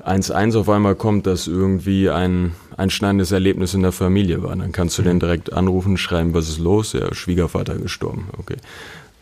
1-1 0.06 0.56
auf 0.56 0.68
einmal 0.68 0.94
kommt, 0.94 1.26
dass 1.26 1.48
irgendwie 1.48 2.08
ein 2.10 2.52
einschneidendes 2.76 3.32
Erlebnis 3.32 3.74
in 3.74 3.82
der 3.82 3.92
Familie 3.92 4.42
war. 4.42 4.54
Dann 4.54 4.70
kannst 4.70 4.96
du 4.98 5.02
den 5.02 5.18
direkt 5.18 5.52
anrufen, 5.52 5.96
schreiben, 5.96 6.32
was 6.32 6.48
ist 6.48 6.60
los? 6.60 6.92
Ja, 6.92 7.12
Schwiegervater 7.12 7.74
gestorben. 7.76 8.28
Okay. 8.38 8.56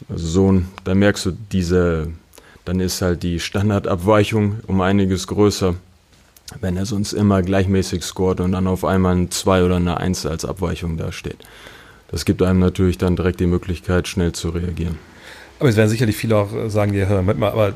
Also 0.09 0.27
Sohn, 0.27 0.69
da 0.85 0.95
merkst 0.95 1.27
du 1.27 1.33
diese, 1.53 2.09
dann 2.65 2.81
ist 2.81 3.01
halt 3.01 3.23
die 3.23 3.41
Standardabweichung 3.41 4.61
um 4.67 4.81
einiges 4.81 5.27
größer, 5.27 5.75
wenn 6.61 6.77
er 6.77 6.87
sonst 6.87 7.13
immer 7.13 7.43
gleichmäßig 7.43 8.03
scoret 8.03 8.41
und 8.41 8.53
dann 8.53 8.67
auf 8.67 8.85
einmal 8.85 9.17
ein 9.17 9.31
2 9.31 9.65
oder 9.65 9.77
eine 9.77 9.97
1 9.99 10.27
als 10.27 10.45
Abweichung 10.45 10.97
dasteht. 10.97 11.39
Das 12.11 12.25
gibt 12.25 12.43
einem 12.43 12.61
natürlich 12.61 12.99
dann 12.99 13.17
direkt 13.17 13.41
die 13.41 13.47
Möglichkeit, 13.47 14.07
schnell 14.07 14.33
zu 14.33 14.51
reagieren. 14.51 14.99
Aber 15.59 15.69
es 15.69 15.77
werden 15.77 15.89
sicherlich 15.89 16.17
viele 16.17 16.37
auch 16.37 16.53
äh, 16.53 16.69
sagen, 16.69 16.93
ja, 16.95 17.07
hör 17.07 17.23
mal, 17.23 17.43
aber 17.43 17.75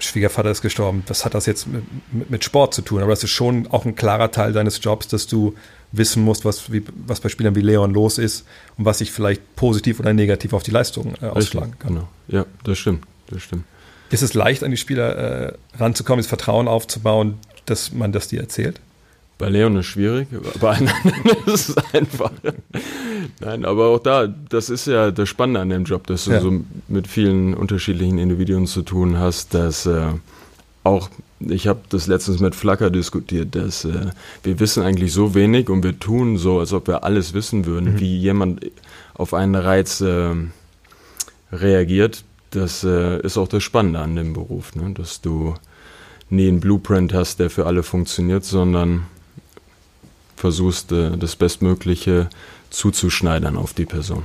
Schwiegervater 0.00 0.50
ist 0.50 0.62
gestorben. 0.62 1.02
Was 1.06 1.24
hat 1.24 1.34
das 1.34 1.46
jetzt 1.46 1.66
mit, 1.66 1.84
mit, 2.12 2.30
mit 2.30 2.44
Sport 2.44 2.74
zu 2.74 2.82
tun? 2.82 3.02
Aber 3.02 3.10
das 3.10 3.24
ist 3.24 3.30
schon 3.30 3.66
auch 3.68 3.84
ein 3.84 3.94
klarer 3.94 4.30
Teil 4.30 4.52
deines 4.52 4.82
Jobs, 4.82 5.08
dass 5.08 5.26
du 5.26 5.54
wissen 5.92 6.22
musst, 6.22 6.44
was, 6.44 6.70
wie, 6.72 6.82
was 7.06 7.20
bei 7.20 7.28
Spielern 7.28 7.54
wie 7.54 7.60
Leon 7.60 7.92
los 7.92 8.18
ist 8.18 8.46
und 8.76 8.84
was 8.84 8.98
sich 8.98 9.10
vielleicht 9.10 9.56
positiv 9.56 10.00
oder 10.00 10.12
negativ 10.12 10.52
auf 10.52 10.62
die 10.62 10.70
Leistung 10.70 11.14
äh, 11.22 11.26
ausschlagen 11.26 11.74
kann. 11.78 11.94
Genau. 11.94 12.08
Ja, 12.28 12.46
das 12.64 12.78
stimmt. 12.78 13.04
Das 13.28 13.42
stimmt. 13.42 13.64
Ist 14.10 14.22
es 14.22 14.34
leicht, 14.34 14.64
an 14.64 14.70
die 14.70 14.76
Spieler 14.76 15.16
äh, 15.16 15.52
ranzukommen, 15.78 16.20
das 16.20 16.26
Vertrauen 16.26 16.68
aufzubauen, 16.68 17.38
dass 17.66 17.92
man 17.92 18.12
das 18.12 18.28
dir 18.28 18.40
erzählt? 18.40 18.80
Bei 19.38 19.48
Leon 19.48 19.76
ist 19.76 19.86
schwierig, 19.86 20.26
bei 20.60 20.76
anderen 20.76 21.26
ist 21.46 21.68
es 21.70 21.76
einfach. 21.94 22.32
Nein, 23.40 23.64
aber 23.64 23.86
auch 23.86 24.00
da, 24.00 24.26
das 24.26 24.68
ist 24.68 24.86
ja 24.88 25.12
das 25.12 25.28
Spannende 25.28 25.60
an 25.60 25.70
dem 25.70 25.84
Job, 25.84 26.06
dass 26.08 26.24
du 26.24 26.32
Ja. 26.32 26.40
so 26.40 26.60
mit 26.88 27.06
vielen 27.06 27.54
unterschiedlichen 27.54 28.18
Individuen 28.18 28.66
zu 28.66 28.82
tun 28.82 29.18
hast, 29.18 29.54
dass 29.54 29.86
äh, 29.86 30.06
auch, 30.82 31.08
ich 31.38 31.68
habe 31.68 31.80
das 31.88 32.08
letztens 32.08 32.40
mit 32.40 32.56
Flacker 32.56 32.90
diskutiert, 32.90 33.54
dass 33.54 33.84
äh, 33.84 34.06
wir 34.42 34.58
wissen 34.58 34.82
eigentlich 34.82 35.12
so 35.12 35.36
wenig 35.36 35.68
und 35.68 35.84
wir 35.84 35.98
tun 36.00 36.36
so, 36.36 36.58
als 36.58 36.72
ob 36.72 36.88
wir 36.88 37.04
alles 37.04 37.32
wissen 37.32 37.64
würden, 37.64 38.00
wie 38.00 38.18
jemand 38.18 38.66
auf 39.14 39.34
einen 39.34 39.54
Reiz 39.54 40.00
äh, 40.00 40.34
reagiert. 41.52 42.24
Das 42.50 42.82
äh, 42.82 43.20
ist 43.20 43.36
auch 43.36 43.48
das 43.48 43.62
Spannende 43.62 44.00
an 44.00 44.16
dem 44.16 44.32
Beruf, 44.32 44.74
ne? 44.74 44.92
dass 44.94 45.20
du 45.20 45.54
nie 46.30 46.48
einen 46.48 46.60
Blueprint 46.60 47.12
hast, 47.12 47.38
der 47.40 47.50
für 47.50 47.66
alle 47.66 47.82
funktioniert, 47.82 48.44
sondern 48.44 49.06
versuchst, 50.38 50.92
äh, 50.92 51.16
das 51.16 51.36
Bestmögliche 51.36 52.28
zuzuschneidern 52.70 53.56
auf 53.56 53.74
die 53.74 53.86
Person. 53.86 54.24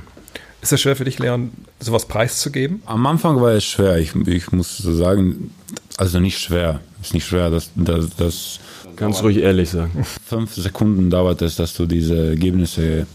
Ist 0.62 0.72
es 0.72 0.80
schwer 0.80 0.96
für 0.96 1.04
dich, 1.04 1.18
Leon, 1.18 1.52
sowas 1.78 2.06
preiszugeben? 2.06 2.82
Am 2.86 3.06
Anfang 3.06 3.40
war 3.40 3.52
es 3.52 3.64
schwer, 3.64 3.98
ich, 3.98 4.14
ich 4.26 4.50
muss 4.50 4.78
so 4.78 4.94
sagen, 4.94 5.52
also 5.98 6.20
nicht 6.20 6.38
schwer. 6.38 6.80
Ist 7.02 7.12
nicht 7.12 7.26
schwer, 7.26 7.50
das, 7.50 7.70
das, 7.74 8.16
das 8.16 8.60
Kannst 8.96 9.22
ruhig 9.22 9.38
ehrlich 9.38 9.70
sagen. 9.70 10.06
fünf 10.26 10.54
Sekunden 10.54 11.10
dauert 11.10 11.42
es, 11.42 11.56
dass 11.56 11.74
du 11.74 11.86
diese 11.86 12.30
Ergebnisse 12.30 13.06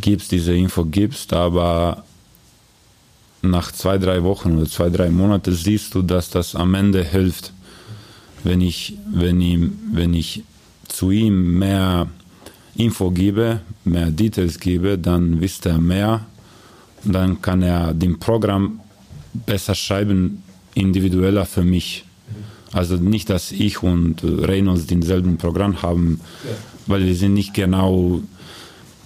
gibst, 0.00 0.32
diese 0.32 0.54
Info 0.54 0.84
gibst, 0.84 1.32
aber 1.32 2.04
nach 3.42 3.72
zwei, 3.72 3.98
drei 3.98 4.22
Wochen 4.22 4.58
oder 4.58 4.68
zwei, 4.68 4.88
drei 4.90 5.10
Monaten 5.10 5.52
siehst 5.52 5.94
du, 5.94 6.02
dass 6.02 6.30
das 6.30 6.54
am 6.54 6.74
Ende 6.74 7.02
hilft. 7.02 7.52
Wenn 8.44 8.60
ich, 8.60 8.96
wenn 9.12 9.40
ihm, 9.40 9.78
wenn 9.92 10.14
ich 10.14 10.42
zu 10.92 11.10
ihm 11.10 11.58
mehr 11.58 12.06
Info 12.76 13.10
gebe, 13.10 13.60
mehr 13.84 14.10
Details 14.10 14.58
gebe, 14.58 14.98
dann 14.98 15.40
wisst 15.40 15.66
er 15.66 15.78
mehr 15.78 16.26
dann 17.04 17.42
kann 17.42 17.62
er 17.62 17.94
dem 17.94 18.18
Programm 18.18 18.80
besser 19.32 19.74
schreiben, 19.74 20.42
individueller 20.74 21.46
für 21.46 21.64
mich. 21.64 22.04
Also 22.72 22.96
nicht, 22.96 23.28
dass 23.28 23.52
ich 23.52 23.82
und 23.82 24.22
Reynolds 24.24 24.86
denselben 24.86 25.36
Programm 25.36 25.82
haben, 25.82 26.20
weil 26.86 27.04
wir 27.04 27.14
sind 27.14 27.34
nicht 27.34 27.54
genau 27.54 28.20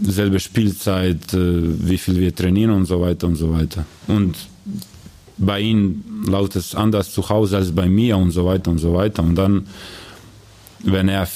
selbe 0.00 0.38
Spielzeit, 0.40 1.32
äh, 1.32 1.88
wie 1.88 1.98
viel 1.98 2.20
wir 2.20 2.34
trainieren 2.34 2.70
und 2.72 2.84
so 2.84 3.00
weiter 3.00 3.26
und 3.26 3.36
so 3.36 3.52
weiter. 3.52 3.86
Und 4.06 4.36
bei 5.38 5.60
ihm 5.60 6.04
lautet 6.28 6.56
es 6.56 6.74
anders 6.74 7.12
zu 7.12 7.28
Hause 7.28 7.56
als 7.56 7.72
bei 7.72 7.88
mir 7.88 8.16
und 8.16 8.30
so 8.30 8.44
weiter 8.44 8.70
und 8.70 8.78
so 8.78 8.92
weiter. 8.94 9.22
Und 9.22 9.36
dann, 9.36 9.66
wenn 10.80 11.08
er 11.08 11.26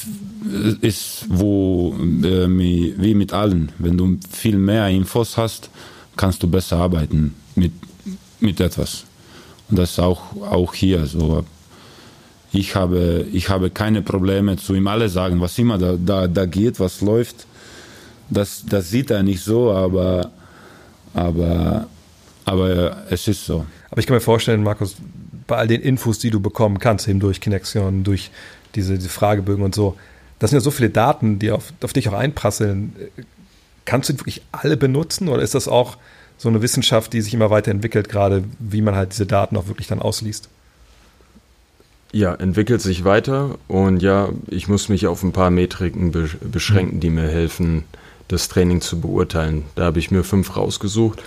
ist, 0.80 1.26
wo, 1.28 1.94
äh, 1.98 2.48
wie 2.48 3.14
mit 3.14 3.32
allen, 3.32 3.72
wenn 3.78 3.96
du 3.96 4.18
viel 4.30 4.56
mehr 4.56 4.88
Infos 4.88 5.36
hast, 5.36 5.70
kannst 6.16 6.42
du 6.42 6.48
besser 6.48 6.78
arbeiten 6.78 7.34
mit, 7.54 7.72
mit 8.40 8.60
etwas. 8.60 9.04
Und 9.70 9.78
das 9.78 9.98
auch, 9.98 10.36
auch 10.42 10.74
hier 10.74 11.06
so. 11.06 11.44
Ich 12.52 12.74
habe, 12.74 13.26
ich 13.32 13.48
habe 13.48 13.70
keine 13.70 14.02
Probleme 14.02 14.56
zu 14.56 14.74
ihm 14.74 14.88
alle 14.88 15.08
sagen, 15.08 15.40
was 15.40 15.56
immer 15.58 15.78
da, 15.78 15.96
da, 15.96 16.26
da 16.26 16.46
geht, 16.46 16.80
was 16.80 17.00
läuft. 17.00 17.46
Das, 18.28 18.64
das 18.68 18.90
sieht 18.90 19.10
er 19.10 19.22
nicht 19.22 19.42
so, 19.42 19.70
aber, 19.72 20.30
aber, 21.14 21.86
aber 22.44 23.04
es 23.10 23.28
ist 23.28 23.46
so. 23.46 23.64
Aber 23.90 24.00
ich 24.00 24.06
kann 24.06 24.16
mir 24.16 24.20
vorstellen, 24.20 24.62
Markus, 24.62 24.96
bei 25.46 25.56
all 25.56 25.68
den 25.68 25.80
Infos, 25.80 26.18
die 26.18 26.30
du 26.30 26.40
bekommen 26.40 26.78
kannst, 26.78 27.08
eben 27.08 27.20
durch 27.20 27.40
Connection, 27.40 28.04
durch 28.04 28.30
diese, 28.74 28.94
diese 28.94 29.08
Fragebögen 29.08 29.64
und 29.64 29.74
so, 29.74 29.96
das 30.38 30.50
sind 30.50 30.56
ja 30.56 30.62
so 30.62 30.70
viele 30.70 30.90
Daten, 30.90 31.38
die 31.38 31.50
auf, 31.50 31.72
auf 31.82 31.92
dich 31.92 32.08
auch 32.08 32.14
einprasseln. 32.14 32.94
Kannst 33.84 34.08
du 34.08 34.14
wirklich 34.14 34.42
alle 34.52 34.76
benutzen 34.76 35.28
oder 35.28 35.42
ist 35.42 35.54
das 35.54 35.68
auch 35.68 35.96
so 36.38 36.48
eine 36.48 36.62
Wissenschaft, 36.62 37.12
die 37.12 37.20
sich 37.20 37.34
immer 37.34 37.50
weiterentwickelt, 37.50 38.08
gerade 38.08 38.44
wie 38.58 38.80
man 38.80 38.94
halt 38.94 39.12
diese 39.12 39.26
Daten 39.26 39.56
auch 39.56 39.68
wirklich 39.68 39.86
dann 39.86 40.00
ausliest? 40.00 40.48
Ja, 42.12 42.34
entwickelt 42.34 42.80
sich 42.80 43.04
weiter 43.04 43.58
und 43.68 44.02
ja, 44.02 44.30
ich 44.48 44.66
muss 44.66 44.88
mich 44.88 45.06
auf 45.06 45.22
ein 45.22 45.32
paar 45.32 45.50
Metriken 45.50 46.10
be 46.10 46.28
beschränken, 46.40 46.98
die 46.98 47.10
mir 47.10 47.28
helfen, 47.28 47.84
das 48.26 48.48
Training 48.48 48.80
zu 48.80 49.00
beurteilen. 49.00 49.64
Da 49.74 49.84
habe 49.84 49.98
ich 49.98 50.10
mir 50.10 50.24
fünf 50.24 50.56
rausgesucht. 50.56 51.22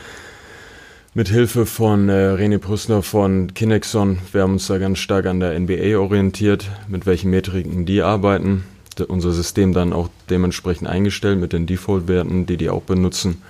Mit 1.15 1.29
Hilfe 1.29 1.67
von 1.67 2.10
äh, 2.10 2.34
René 2.34 2.58
Prüssner 2.58 3.03
von 3.03 3.53
Kinexon. 3.53 4.17
Wir 4.32 4.41
haben 4.41 4.53
uns 4.53 4.65
da 4.65 4.79
ganz 4.79 4.98
stark 4.98 5.27
an 5.27 5.39
der 5.39 5.60
NBA 5.60 6.00
orientiert, 6.00 6.72
mit 6.88 7.05
welchen 7.05 7.29
Metriken 7.29 7.86
die 7.86 8.01
arbeiten. 8.01 8.63
D 8.98 9.03
unser 9.03 9.32
System 9.32 9.74
dann 9.74 9.93
auch 9.93 10.10
dementsprechend 10.32 10.88
eingestellt 10.88 11.39
mit 11.39 11.53
den 11.53 11.67
Default-Werten, 11.67 12.48
die 12.48 12.58
die 12.58 12.72
auch 12.72 12.82
benutzen. 12.82 13.43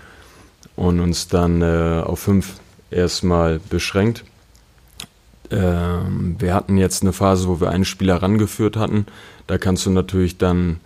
Und 0.75 0.99
uns 0.99 1.29
dann 1.29 1.61
äh, 1.61 2.01
auf 2.03 2.19
fünf 2.19 2.55
erstmal 2.91 3.61
beschränkt. 3.69 4.25
Ähm, 5.49 6.35
wir 6.39 6.53
hatten 6.53 6.75
jetzt 6.75 7.01
eine 7.01 7.13
Phase, 7.13 7.47
wo 7.47 7.61
wir 7.61 7.69
einen 7.69 7.85
Spieler 7.85 8.21
rangeführt 8.21 8.75
hatten. 8.75 9.05
Da 9.47 9.57
kannst 9.57 9.85
du 9.85 9.89
natürlich 9.89 10.37
dann 10.37 10.81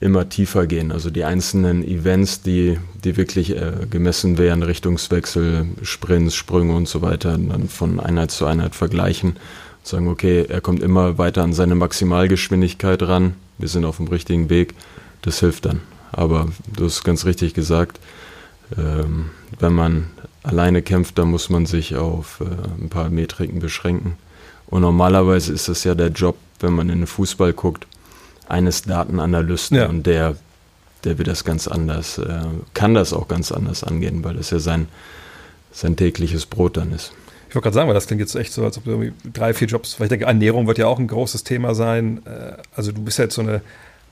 immer 0.00 0.28
tiefer 0.28 0.66
gehen. 0.66 0.92
Also 0.92 1.10
die 1.10 1.24
einzelnen 1.24 1.82
Events, 1.82 2.42
die, 2.42 2.78
die 3.04 3.16
wirklich 3.16 3.56
äh, 3.56 3.86
gemessen 3.90 4.38
werden, 4.38 4.62
Richtungswechsel, 4.62 5.66
Sprints, 5.82 6.34
Sprünge 6.34 6.74
und 6.74 6.88
so 6.88 7.02
weiter, 7.02 7.36
dann 7.36 7.68
von 7.68 7.98
Einheit 7.98 8.30
zu 8.30 8.46
Einheit 8.46 8.74
vergleichen 8.74 9.30
und 9.30 9.86
sagen, 9.86 10.08
okay, 10.08 10.46
er 10.48 10.60
kommt 10.60 10.82
immer 10.82 11.18
weiter 11.18 11.42
an 11.42 11.52
seine 11.52 11.74
Maximalgeschwindigkeit 11.74 13.02
ran. 13.02 13.34
Wir 13.58 13.68
sind 13.68 13.84
auf 13.84 13.96
dem 13.96 14.06
richtigen 14.06 14.50
Weg. 14.50 14.74
Das 15.22 15.40
hilft 15.40 15.64
dann. 15.64 15.80
Aber 16.12 16.48
du 16.76 16.84
hast 16.84 17.02
ganz 17.02 17.24
richtig 17.24 17.54
gesagt, 17.54 17.98
ähm, 18.76 19.30
wenn 19.58 19.72
man 19.72 20.10
alleine 20.42 20.82
kämpft, 20.82 21.18
dann 21.18 21.30
muss 21.30 21.50
man 21.50 21.66
sich 21.66 21.96
auf 21.96 22.40
äh, 22.40 22.44
ein 22.82 22.88
paar 22.88 23.10
Metriken 23.10 23.58
beschränken. 23.58 24.16
Und 24.66 24.82
normalerweise 24.82 25.52
ist 25.52 25.68
es 25.68 25.82
ja 25.84 25.94
der 25.94 26.08
Job, 26.08 26.36
wenn 26.60 26.72
man 26.72 26.88
in 26.88 26.98
den 26.98 27.06
Fußball 27.06 27.52
guckt, 27.52 27.86
eines 28.48 28.82
Datenanalysten 28.82 29.76
Ja. 29.76 29.86
und 29.86 30.06
der, 30.06 30.36
der 31.04 31.18
wird 31.18 31.28
das 31.28 31.44
ganz 31.44 31.68
anders, 31.68 32.18
äh, 32.18 32.40
kann 32.74 32.94
das 32.94 33.12
auch 33.12 33.28
ganz 33.28 33.52
anders 33.52 33.84
angehen, 33.84 34.24
weil 34.24 34.34
das 34.34 34.50
ja 34.50 34.58
sein, 34.58 34.88
sein 35.72 35.96
tägliches 35.96 36.46
Brot 36.46 36.76
dann 36.76 36.92
ist. 36.92 37.12
Ich 37.48 37.54
wollte 37.54 37.64
gerade 37.64 37.74
sagen, 37.74 37.88
weil 37.88 37.94
das 37.94 38.06
klingt 38.06 38.20
jetzt 38.20 38.34
echt 38.34 38.52
so, 38.52 38.64
als 38.64 38.76
ob 38.76 38.84
du 38.84 38.90
irgendwie 38.90 39.12
drei, 39.32 39.54
vier 39.54 39.68
Jobs, 39.68 39.98
weil 39.98 40.06
ich 40.06 40.10
denke, 40.10 40.26
Ernährung 40.26 40.66
wird 40.66 40.78
ja 40.78 40.86
auch 40.86 40.98
ein 40.98 41.06
großes 41.06 41.44
Thema 41.44 41.74
sein. 41.74 42.20
Äh, 42.26 42.52
Also 42.74 42.92
du 42.92 43.00
bist 43.02 43.18
ja 43.18 43.24
jetzt 43.24 43.34
so 43.36 43.42
eine 43.42 43.62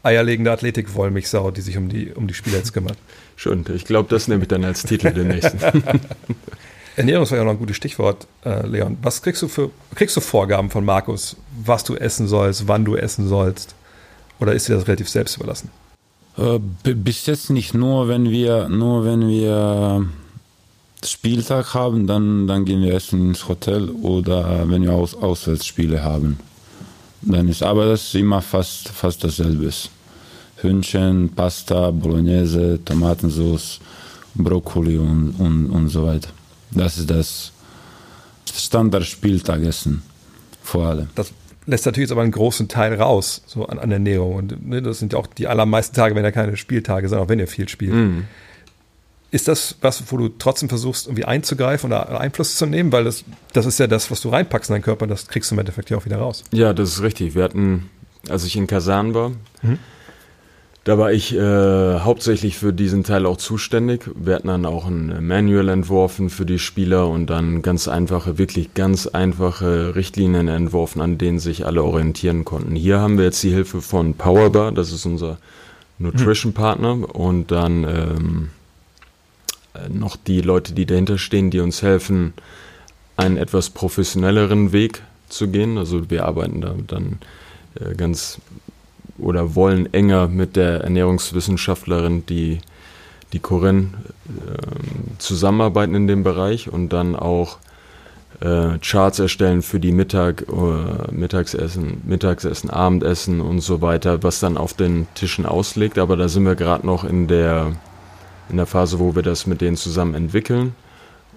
eierlegende 0.02 0.52
Athletik-Wollmilchsau, 0.52 1.50
die 1.50 1.60
sich 1.60 1.76
um 1.76 1.88
die, 1.88 2.12
um 2.12 2.28
die 2.28 2.34
Spieler 2.34 2.58
jetzt 2.58 2.72
kümmert. 2.72 2.96
Schön, 3.36 3.64
ich 3.74 3.84
glaube, 3.84 4.08
das 4.08 4.28
nehme 4.28 4.42
ich 4.42 4.48
dann 4.48 4.64
als 4.64 4.82
Titel 4.84 5.10
den 5.12 5.28
nächsten. 5.28 5.58
Ernährung 6.96 7.24
ist 7.24 7.30
ja 7.30 7.40
auch 7.40 7.44
noch 7.44 7.50
ein 7.52 7.58
gutes 7.58 7.76
Stichwort, 7.76 8.26
äh, 8.44 8.66
Leon. 8.66 8.96
Was 9.02 9.20
kriegst 9.20 9.42
du 9.42 9.48
für 9.48 9.70
kriegst 9.94 10.16
du 10.16 10.20
Vorgaben 10.22 10.70
von 10.70 10.82
Markus, 10.84 11.36
was 11.62 11.84
du 11.84 11.94
essen 11.96 12.26
sollst, 12.28 12.68
wann 12.68 12.84
du 12.86 12.96
essen 12.96 13.28
sollst? 13.28 13.74
Oder 14.40 14.54
ist 14.54 14.68
dir 14.68 14.74
das 14.74 14.86
relativ 14.86 15.08
selbst 15.08 15.36
überlassen? 15.36 15.70
Äh, 16.36 16.58
Bis 16.94 17.26
jetzt 17.26 17.50
nicht 17.50 17.74
nur, 17.74 18.08
wenn 18.08 18.30
wir 18.30 18.68
nur 18.68 19.04
wenn 19.04 19.28
wir 19.28 20.06
Spieltag 21.04 21.74
haben, 21.74 22.06
dann, 22.06 22.46
dann 22.46 22.64
gehen 22.64 22.82
wir 22.82 22.94
essen 22.94 23.28
ins 23.28 23.48
Hotel 23.48 23.90
oder 23.90 24.68
wenn 24.68 24.82
wir 24.82 24.92
Aus 24.92 25.14
Auswärtsspiele 25.14 26.02
haben. 26.02 26.38
Dann 27.22 27.48
ist, 27.48 27.62
aber 27.62 27.86
das 27.86 28.04
ist 28.04 28.14
immer 28.14 28.42
fast, 28.42 28.88
fast 28.88 29.24
dasselbe. 29.24 29.70
Hühnchen, 30.56 31.30
Pasta, 31.34 31.90
Bolognese, 31.90 32.80
Tomatensauce, 32.84 33.80
Brokkoli 34.34 34.96
und, 34.96 35.34
und, 35.38 35.70
und 35.70 35.88
so 35.88 36.06
weiter. 36.06 36.30
Das 36.70 36.98
ist 36.98 37.10
das 37.10 37.52
Standard-Spieltagessen 38.54 40.02
vor 40.62 40.86
allem. 40.86 41.08
Das 41.14 41.32
lässt 41.66 41.86
natürlich 41.86 42.08
jetzt 42.08 42.12
aber 42.12 42.22
einen 42.22 42.32
großen 42.32 42.68
Teil 42.68 42.94
raus, 42.94 43.42
so 43.46 43.66
an, 43.66 43.78
an 43.78 43.90
Ernährung. 43.90 44.34
Und 44.34 44.66
ne, 44.68 44.82
das 44.82 44.98
sind 44.98 45.12
ja 45.12 45.18
auch 45.18 45.26
die 45.26 45.46
allermeisten 45.46 45.94
Tage, 45.94 46.14
wenn 46.14 46.24
ja 46.24 46.30
keine 46.30 46.56
Spieltage 46.56 47.08
sind, 47.08 47.18
auch 47.18 47.28
wenn 47.28 47.38
ihr 47.38 47.48
viel 47.48 47.68
spielt. 47.68 47.92
Ist 49.32 49.48
das 49.48 49.76
was, 49.80 50.04
wo 50.10 50.16
du 50.16 50.28
trotzdem 50.28 50.68
versuchst, 50.68 51.06
irgendwie 51.06 51.24
einzugreifen 51.24 51.88
oder 51.88 52.20
Einfluss 52.20 52.54
zu 52.56 52.66
nehmen? 52.66 52.92
Weil 52.92 53.04
das, 53.04 53.24
das 53.52 53.66
ist 53.66 53.78
ja 53.78 53.86
das, 53.88 54.10
was 54.10 54.20
du 54.20 54.28
reinpackst 54.28 54.70
in 54.70 54.74
deinen 54.74 54.82
Körper, 54.82 55.06
das 55.06 55.26
kriegst 55.26 55.50
du 55.50 55.56
im 55.56 55.58
Endeffekt 55.58 55.90
ja 55.90 55.96
auch 55.96 56.04
wieder 56.04 56.18
raus. 56.18 56.44
Ja, 56.52 56.72
das 56.72 56.90
ist 56.90 57.02
richtig. 57.02 57.34
Wir 57.34 57.42
hatten, 57.42 57.90
als 58.28 58.44
ich 58.44 58.56
in 58.56 58.66
Kasan 58.68 59.14
war, 59.14 59.32
da 60.86 60.98
war 60.98 61.12
ich 61.12 61.34
äh, 61.34 61.98
hauptsächlich 61.98 62.58
für 62.58 62.72
diesen 62.72 63.02
Teil 63.02 63.26
auch 63.26 63.38
zuständig. 63.38 64.08
Wir 64.14 64.36
hatten 64.36 64.46
dann 64.46 64.64
auch 64.64 64.86
ein 64.86 65.26
Manual 65.26 65.68
entworfen 65.68 66.30
für 66.30 66.46
die 66.46 66.60
Spieler 66.60 67.08
und 67.08 67.26
dann 67.26 67.60
ganz 67.60 67.88
einfache, 67.88 68.38
wirklich 68.38 68.72
ganz 68.74 69.08
einfache 69.08 69.96
Richtlinien 69.96 70.46
entworfen, 70.46 71.00
an 71.00 71.18
denen 71.18 71.40
sich 71.40 71.66
alle 71.66 71.82
orientieren 71.82 72.44
konnten. 72.44 72.76
Hier 72.76 73.00
haben 73.00 73.18
wir 73.18 73.24
jetzt 73.24 73.42
die 73.42 73.50
Hilfe 73.50 73.82
von 73.82 74.14
Powerbar, 74.14 74.70
das 74.70 74.92
ist 74.92 75.04
unser 75.06 75.38
Nutrition-Partner 75.98 77.16
und 77.16 77.50
dann 77.50 77.82
ähm, 77.82 78.48
äh, 79.74 79.88
noch 79.88 80.14
die 80.14 80.40
Leute, 80.40 80.72
die 80.72 80.86
dahinter 80.86 81.18
stehen, 81.18 81.50
die 81.50 81.58
uns 81.58 81.82
helfen, 81.82 82.32
einen 83.16 83.38
etwas 83.38 83.70
professionelleren 83.70 84.70
Weg 84.70 85.02
zu 85.30 85.48
gehen. 85.48 85.78
Also 85.78 86.10
wir 86.12 86.26
arbeiten 86.26 86.60
da 86.60 86.76
dann 86.86 87.18
äh, 87.74 87.96
ganz 87.96 88.38
oder 89.18 89.54
wollen 89.54 89.92
enger 89.92 90.28
mit 90.28 90.56
der 90.56 90.82
Ernährungswissenschaftlerin, 90.82 92.26
die, 92.26 92.58
die 93.32 93.38
Corinne, 93.38 93.88
ähm, 94.28 95.18
zusammenarbeiten 95.18 95.94
in 95.94 96.06
dem 96.06 96.22
Bereich 96.22 96.72
und 96.72 96.90
dann 96.92 97.16
auch 97.16 97.58
äh, 98.40 98.78
Charts 98.80 99.18
erstellen 99.18 99.62
für 99.62 99.80
die 99.80 99.92
Mittag, 99.92 100.46
äh, 100.48 101.12
Mittagsessen, 101.12 102.02
Mittagsessen, 102.04 102.70
Abendessen 102.70 103.40
und 103.40 103.60
so 103.60 103.80
weiter, 103.80 104.22
was 104.22 104.40
dann 104.40 104.58
auf 104.58 104.74
den 104.74 105.06
Tischen 105.14 105.46
auslegt. 105.46 105.98
Aber 105.98 106.16
da 106.16 106.28
sind 106.28 106.44
wir 106.44 106.54
gerade 106.54 106.86
noch 106.86 107.04
in 107.04 107.28
der, 107.28 107.72
in 108.50 108.56
der 108.56 108.66
Phase, 108.66 108.98
wo 108.98 109.14
wir 109.14 109.22
das 109.22 109.46
mit 109.46 109.60
denen 109.60 109.76
zusammen 109.76 110.14
entwickeln. 110.14 110.74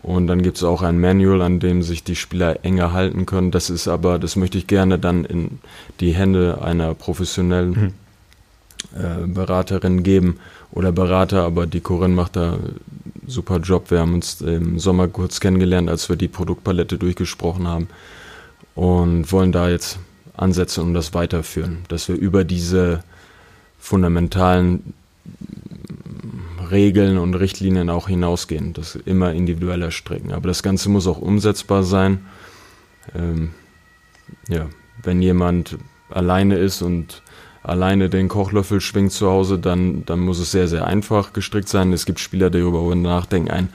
Und 0.02 0.28
dann 0.28 0.42
gibt 0.42 0.58
es 0.58 0.64
auch 0.64 0.82
ein 0.82 1.00
Manual, 1.00 1.42
an 1.42 1.60
dem 1.60 1.82
sich 1.82 2.04
die 2.04 2.16
Spieler 2.16 2.64
enger 2.64 2.94
halten 2.94 3.26
können. 3.26 3.52
Das 3.52 3.70
ist 3.70 3.88
aber, 3.88 4.18
das 4.18 4.36
möchte 4.36 4.58
ich 4.58 4.68
gerne 4.68 4.98
dann 4.98 5.26
in 5.26 5.60
die 6.00 6.14
Hände 6.14 6.62
einer 6.62 6.94
professionellen 6.94 7.94
äh, 8.96 9.28
Beraterin 9.28 10.04
geben 10.04 10.40
oder 10.72 10.92
Berater, 10.92 11.44
aber 11.44 11.68
die 11.68 11.82
Corinne 11.82 12.16
macht 12.16 12.36
da 12.36 12.54
einen 12.54 12.80
super 13.28 13.60
Job. 13.60 13.92
Wir 13.92 14.00
haben 14.00 14.14
uns 14.14 14.42
im 14.42 14.80
Sommer 14.80 15.08
kurz 15.08 15.40
kennengelernt, 15.40 15.90
als 15.90 16.08
wir 16.10 16.16
die 16.16 16.28
Produktpalette 16.28 16.98
durchgesprochen 16.98 17.68
haben 17.68 17.88
und 18.76 19.32
wollen 19.32 19.52
da 19.52 19.70
jetzt 19.70 20.00
ansetzen 20.38 20.82
und 20.86 20.94
das 20.94 21.14
weiterführen. 21.14 21.80
Dass 21.90 22.08
wir 22.08 22.16
über 22.16 22.46
diese 22.46 23.04
fundamentalen 23.80 24.94
Regeln 26.72 27.18
und 27.18 27.36
Richtlinien 27.36 27.90
auch 27.90 28.08
hinausgehen. 28.08 28.74
Das 28.74 28.96
immer 28.96 29.34
individueller 29.34 29.92
stricken. 29.92 30.32
Aber 30.32 30.48
das 30.48 30.64
Ganze 30.64 30.90
muss 30.90 31.08
auch 31.08 31.20
umsetzbar 31.20 31.84
sein. 31.84 32.26
Ähm, 33.16 33.52
ja, 34.48 34.68
wenn 35.04 35.22
jemand 35.22 35.78
alleine 36.10 36.58
ist 36.58 36.82
und 36.82 37.22
alleine 37.64 38.10
den 38.10 38.28
Kochlöffel 38.28 38.82
schwingt 38.82 39.12
zu 39.12 39.30
Hause, 39.30 39.60
dann, 39.60 40.06
dann 40.06 40.20
muss 40.20 40.40
es 40.40 40.52
sehr, 40.52 40.68
sehr 40.68 40.88
einfach 40.88 41.34
gestrickt 41.34 41.70
sein. 41.70 41.94
Es 41.94 42.06
gibt 42.06 42.20
Spieler, 42.20 42.50
die 42.50 42.60
darüber 42.60 42.96
nachdenken, 42.96 43.52
einen 43.52 43.70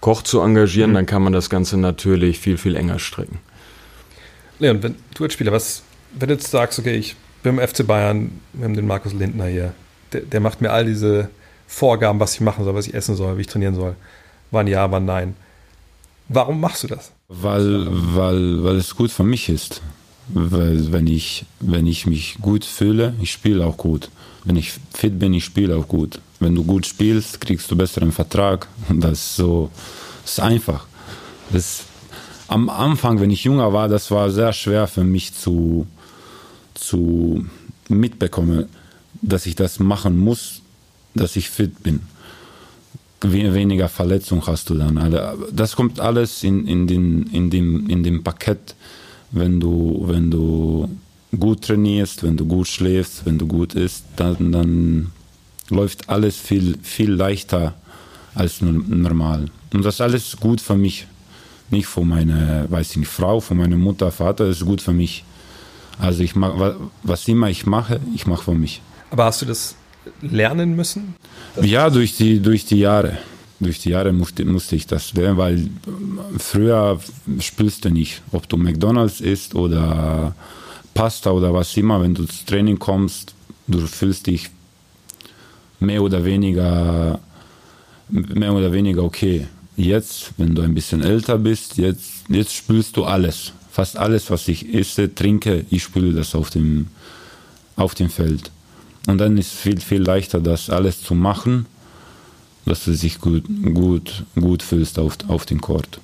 Koch 0.00 0.22
zu 0.22 0.40
engagieren, 0.40 0.90
mhm. 0.90 0.94
dann 0.94 1.06
kann 1.06 1.22
man 1.22 1.32
das 1.32 1.50
Ganze 1.50 1.76
natürlich 1.76 2.38
viel, 2.38 2.58
viel 2.58 2.76
enger 2.76 2.98
stricken. 2.98 3.38
Leon, 4.58 4.82
wenn 4.82 4.96
du 5.14 5.24
als 5.24 5.32
Spieler, 5.32 5.52
was, 5.52 5.82
wenn 6.18 6.28
du 6.28 6.34
jetzt 6.34 6.50
sagst, 6.50 6.78
okay, 6.78 6.94
ich 6.94 7.16
bin 7.42 7.58
im 7.58 7.66
FC 7.66 7.86
Bayern, 7.86 8.40
wir 8.52 8.64
haben 8.64 8.74
den 8.74 8.86
Markus 8.86 9.12
Lindner 9.12 9.46
hier, 9.46 9.72
der, 10.12 10.22
der 10.22 10.40
macht 10.40 10.60
mir 10.60 10.70
all 10.70 10.84
diese 10.84 11.30
Vorgaben, 11.68 12.18
was 12.18 12.34
ich 12.34 12.40
machen 12.40 12.64
soll, 12.64 12.74
was 12.74 12.86
ich 12.86 12.94
essen 12.94 13.14
soll, 13.14 13.36
wie 13.36 13.42
ich 13.42 13.46
trainieren 13.46 13.74
soll. 13.74 13.94
Wann 14.50 14.66
ja, 14.66 14.90
wann 14.90 15.04
nein. 15.04 15.36
Warum 16.28 16.60
machst 16.60 16.82
du 16.82 16.88
das? 16.88 17.12
Weil, 17.28 17.86
weil, 17.90 18.64
weil 18.64 18.76
es 18.76 18.96
gut 18.96 19.10
für 19.12 19.22
mich 19.22 19.50
ist. 19.50 19.82
Weil 20.28 20.92
wenn 20.92 21.06
ich, 21.06 21.44
wenn 21.60 21.86
ich 21.86 22.06
mich 22.06 22.38
gut 22.40 22.64
fühle, 22.64 23.14
ich 23.20 23.30
spiele 23.30 23.66
auch 23.66 23.76
gut. 23.76 24.08
Wenn 24.44 24.56
ich 24.56 24.72
fit 24.94 25.18
bin, 25.18 25.34
ich 25.34 25.44
spiele 25.44 25.76
auch 25.76 25.86
gut. 25.86 26.20
Wenn 26.40 26.54
du 26.54 26.64
gut 26.64 26.86
spielst, 26.86 27.40
kriegst 27.40 27.70
du 27.70 27.76
besseren 27.76 28.12
Vertrag. 28.12 28.66
Das 28.88 29.12
ist 29.12 29.36
so, 29.36 29.70
das 30.22 30.32
ist 30.32 30.40
einfach. 30.40 30.86
Das, 31.50 31.84
am 32.48 32.70
Anfang, 32.70 33.20
wenn 33.20 33.30
ich 33.30 33.44
jünger 33.44 33.72
war, 33.74 33.88
das 33.88 34.10
war 34.10 34.30
sehr 34.30 34.54
schwer 34.54 34.86
für 34.86 35.04
mich 35.04 35.34
zu, 35.34 35.86
zu 36.72 37.44
mitbekommen, 37.88 38.66
dass 39.20 39.44
ich 39.44 39.54
das 39.54 39.80
machen 39.80 40.16
muss, 40.16 40.62
dass 41.14 41.36
ich 41.36 41.50
fit 41.50 41.82
bin. 41.82 42.00
Weniger 43.20 43.88
Verletzung 43.88 44.46
hast 44.46 44.70
du 44.70 44.74
dann. 44.74 44.96
Das 45.52 45.74
kommt 45.74 45.98
alles 45.98 46.44
in, 46.44 46.66
in, 46.68 46.86
den, 46.86 47.24
in, 47.32 47.50
dem, 47.50 47.88
in 47.90 48.04
dem 48.04 48.22
Paket, 48.22 48.76
wenn 49.32 49.58
du, 49.58 50.04
wenn 50.06 50.30
du 50.30 50.88
gut 51.36 51.62
trainierst, 51.62 52.22
wenn 52.22 52.36
du 52.36 52.46
gut 52.46 52.68
schläfst, 52.68 53.26
wenn 53.26 53.38
du 53.38 53.46
gut 53.46 53.74
isst, 53.74 54.04
dann, 54.16 54.52
dann 54.52 55.12
läuft 55.68 56.08
alles 56.08 56.36
viel, 56.36 56.78
viel 56.82 57.10
leichter 57.10 57.74
als 58.34 58.60
normal. 58.62 59.46
Und 59.72 59.84
das 59.84 59.96
ist 59.96 60.00
alles 60.00 60.36
gut 60.38 60.60
für 60.60 60.76
mich. 60.76 61.06
Nicht 61.70 61.86
für 61.86 62.04
meine, 62.04 62.66
weiß 62.70 62.92
ich 62.92 62.96
nicht, 62.98 63.08
Frau, 63.08 63.40
für 63.40 63.54
meine 63.54 63.76
Mutter, 63.76 64.10
Vater, 64.10 64.46
das 64.46 64.58
ist 64.58 64.64
gut 64.64 64.80
für 64.80 64.92
mich. 64.92 65.24
Also 65.98 66.22
ich 66.22 66.34
mach, 66.34 66.76
was 67.02 67.28
immer 67.28 67.50
ich 67.50 67.66
mache, 67.66 68.00
ich 68.14 68.26
mache 68.26 68.44
für 68.44 68.54
mich. 68.54 68.80
Aber 69.10 69.24
hast 69.24 69.42
du 69.42 69.46
das 69.46 69.74
lernen 70.22 70.76
müssen? 70.76 71.14
Ja, 71.62 71.90
durch 71.90 72.16
die, 72.16 72.40
durch 72.40 72.64
die 72.64 72.78
Jahre. 72.78 73.18
Durch 73.60 73.80
die 73.80 73.90
Jahre 73.90 74.12
musste, 74.12 74.44
musste 74.44 74.76
ich 74.76 74.86
das 74.86 75.12
lernen, 75.14 75.36
weil 75.36 75.68
früher 76.38 77.00
spürst 77.40 77.84
du 77.84 77.90
nicht, 77.90 78.22
ob 78.30 78.48
du 78.48 78.56
McDonalds 78.56 79.20
isst 79.20 79.54
oder 79.56 80.34
Pasta 80.94 81.30
oder 81.30 81.52
was 81.52 81.76
immer. 81.76 82.00
Wenn 82.00 82.14
du 82.14 82.22
ins 82.22 82.44
Training 82.44 82.78
kommst, 82.78 83.34
du 83.66 83.78
fühlst 83.86 84.28
dich 84.28 84.50
mehr 85.80 86.02
oder 86.02 86.24
weniger, 86.24 87.20
mehr 88.08 88.52
oder 88.52 88.72
weniger 88.72 89.02
okay. 89.02 89.46
Jetzt, 89.76 90.32
wenn 90.36 90.54
du 90.54 90.62
ein 90.62 90.74
bisschen 90.74 91.02
älter 91.02 91.38
bist, 91.38 91.78
jetzt, 91.78 92.24
jetzt 92.28 92.52
spürst 92.52 92.96
du 92.96 93.04
alles. 93.04 93.52
Fast 93.70 93.96
alles, 93.96 94.30
was 94.30 94.48
ich 94.48 94.74
esse, 94.74 95.14
trinke, 95.14 95.64
ich 95.70 95.84
spüre 95.84 96.12
das 96.12 96.34
auf 96.34 96.50
dem, 96.50 96.88
auf 97.76 97.94
dem 97.94 98.10
Feld. 98.10 98.50
Und 99.08 99.16
dann 99.16 99.38
ist 99.38 99.54
es 99.54 99.58
viel, 99.58 99.80
viel 99.80 100.02
leichter, 100.02 100.38
das 100.38 100.68
alles 100.68 101.02
zu 101.02 101.14
machen, 101.14 101.64
dass 102.66 102.84
du 102.84 102.92
dich 102.92 103.22
gut, 103.22 103.44
gut, 103.72 104.24
gut 104.38 104.62
fühlst 104.62 104.98
auf, 104.98 105.16
auf 105.28 105.46
dem 105.46 105.62
Court. 105.62 105.98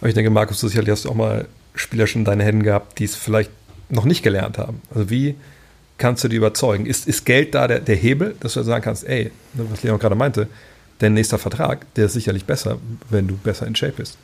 Aber 0.00 0.08
ich 0.08 0.14
denke, 0.14 0.30
Markus, 0.30 0.58
du 0.58 0.66
sicherlich 0.66 0.90
hast 0.90 1.04
du 1.04 1.10
auch 1.10 1.14
mal 1.14 1.46
Spieler 1.76 2.08
schon 2.08 2.22
in 2.22 2.24
deinen 2.24 2.40
Händen 2.40 2.64
gehabt, 2.64 2.98
die 2.98 3.04
es 3.04 3.14
vielleicht 3.14 3.52
noch 3.88 4.04
nicht 4.04 4.24
gelernt 4.24 4.58
haben. 4.58 4.82
Also 4.92 5.10
wie 5.10 5.36
kannst 5.96 6.24
du 6.24 6.28
die 6.28 6.34
überzeugen? 6.34 6.86
Ist, 6.86 7.06
ist 7.06 7.24
Geld 7.24 7.54
da 7.54 7.68
der, 7.68 7.78
der 7.78 7.94
Hebel, 7.94 8.34
dass 8.40 8.54
du 8.54 8.64
sagen 8.64 8.82
kannst, 8.82 9.06
ey, 9.06 9.30
ne, 9.54 9.66
was 9.70 9.84
Leon 9.84 10.00
gerade 10.00 10.16
meinte, 10.16 10.48
dein 10.98 11.14
nächster 11.14 11.38
Vertrag, 11.38 11.86
der 11.94 12.06
ist 12.06 12.14
sicherlich 12.14 12.46
besser, 12.46 12.78
wenn 13.10 13.28
du 13.28 13.36
besser 13.36 13.68
in 13.68 13.76
Shape 13.76 13.92
bist. 13.98 14.18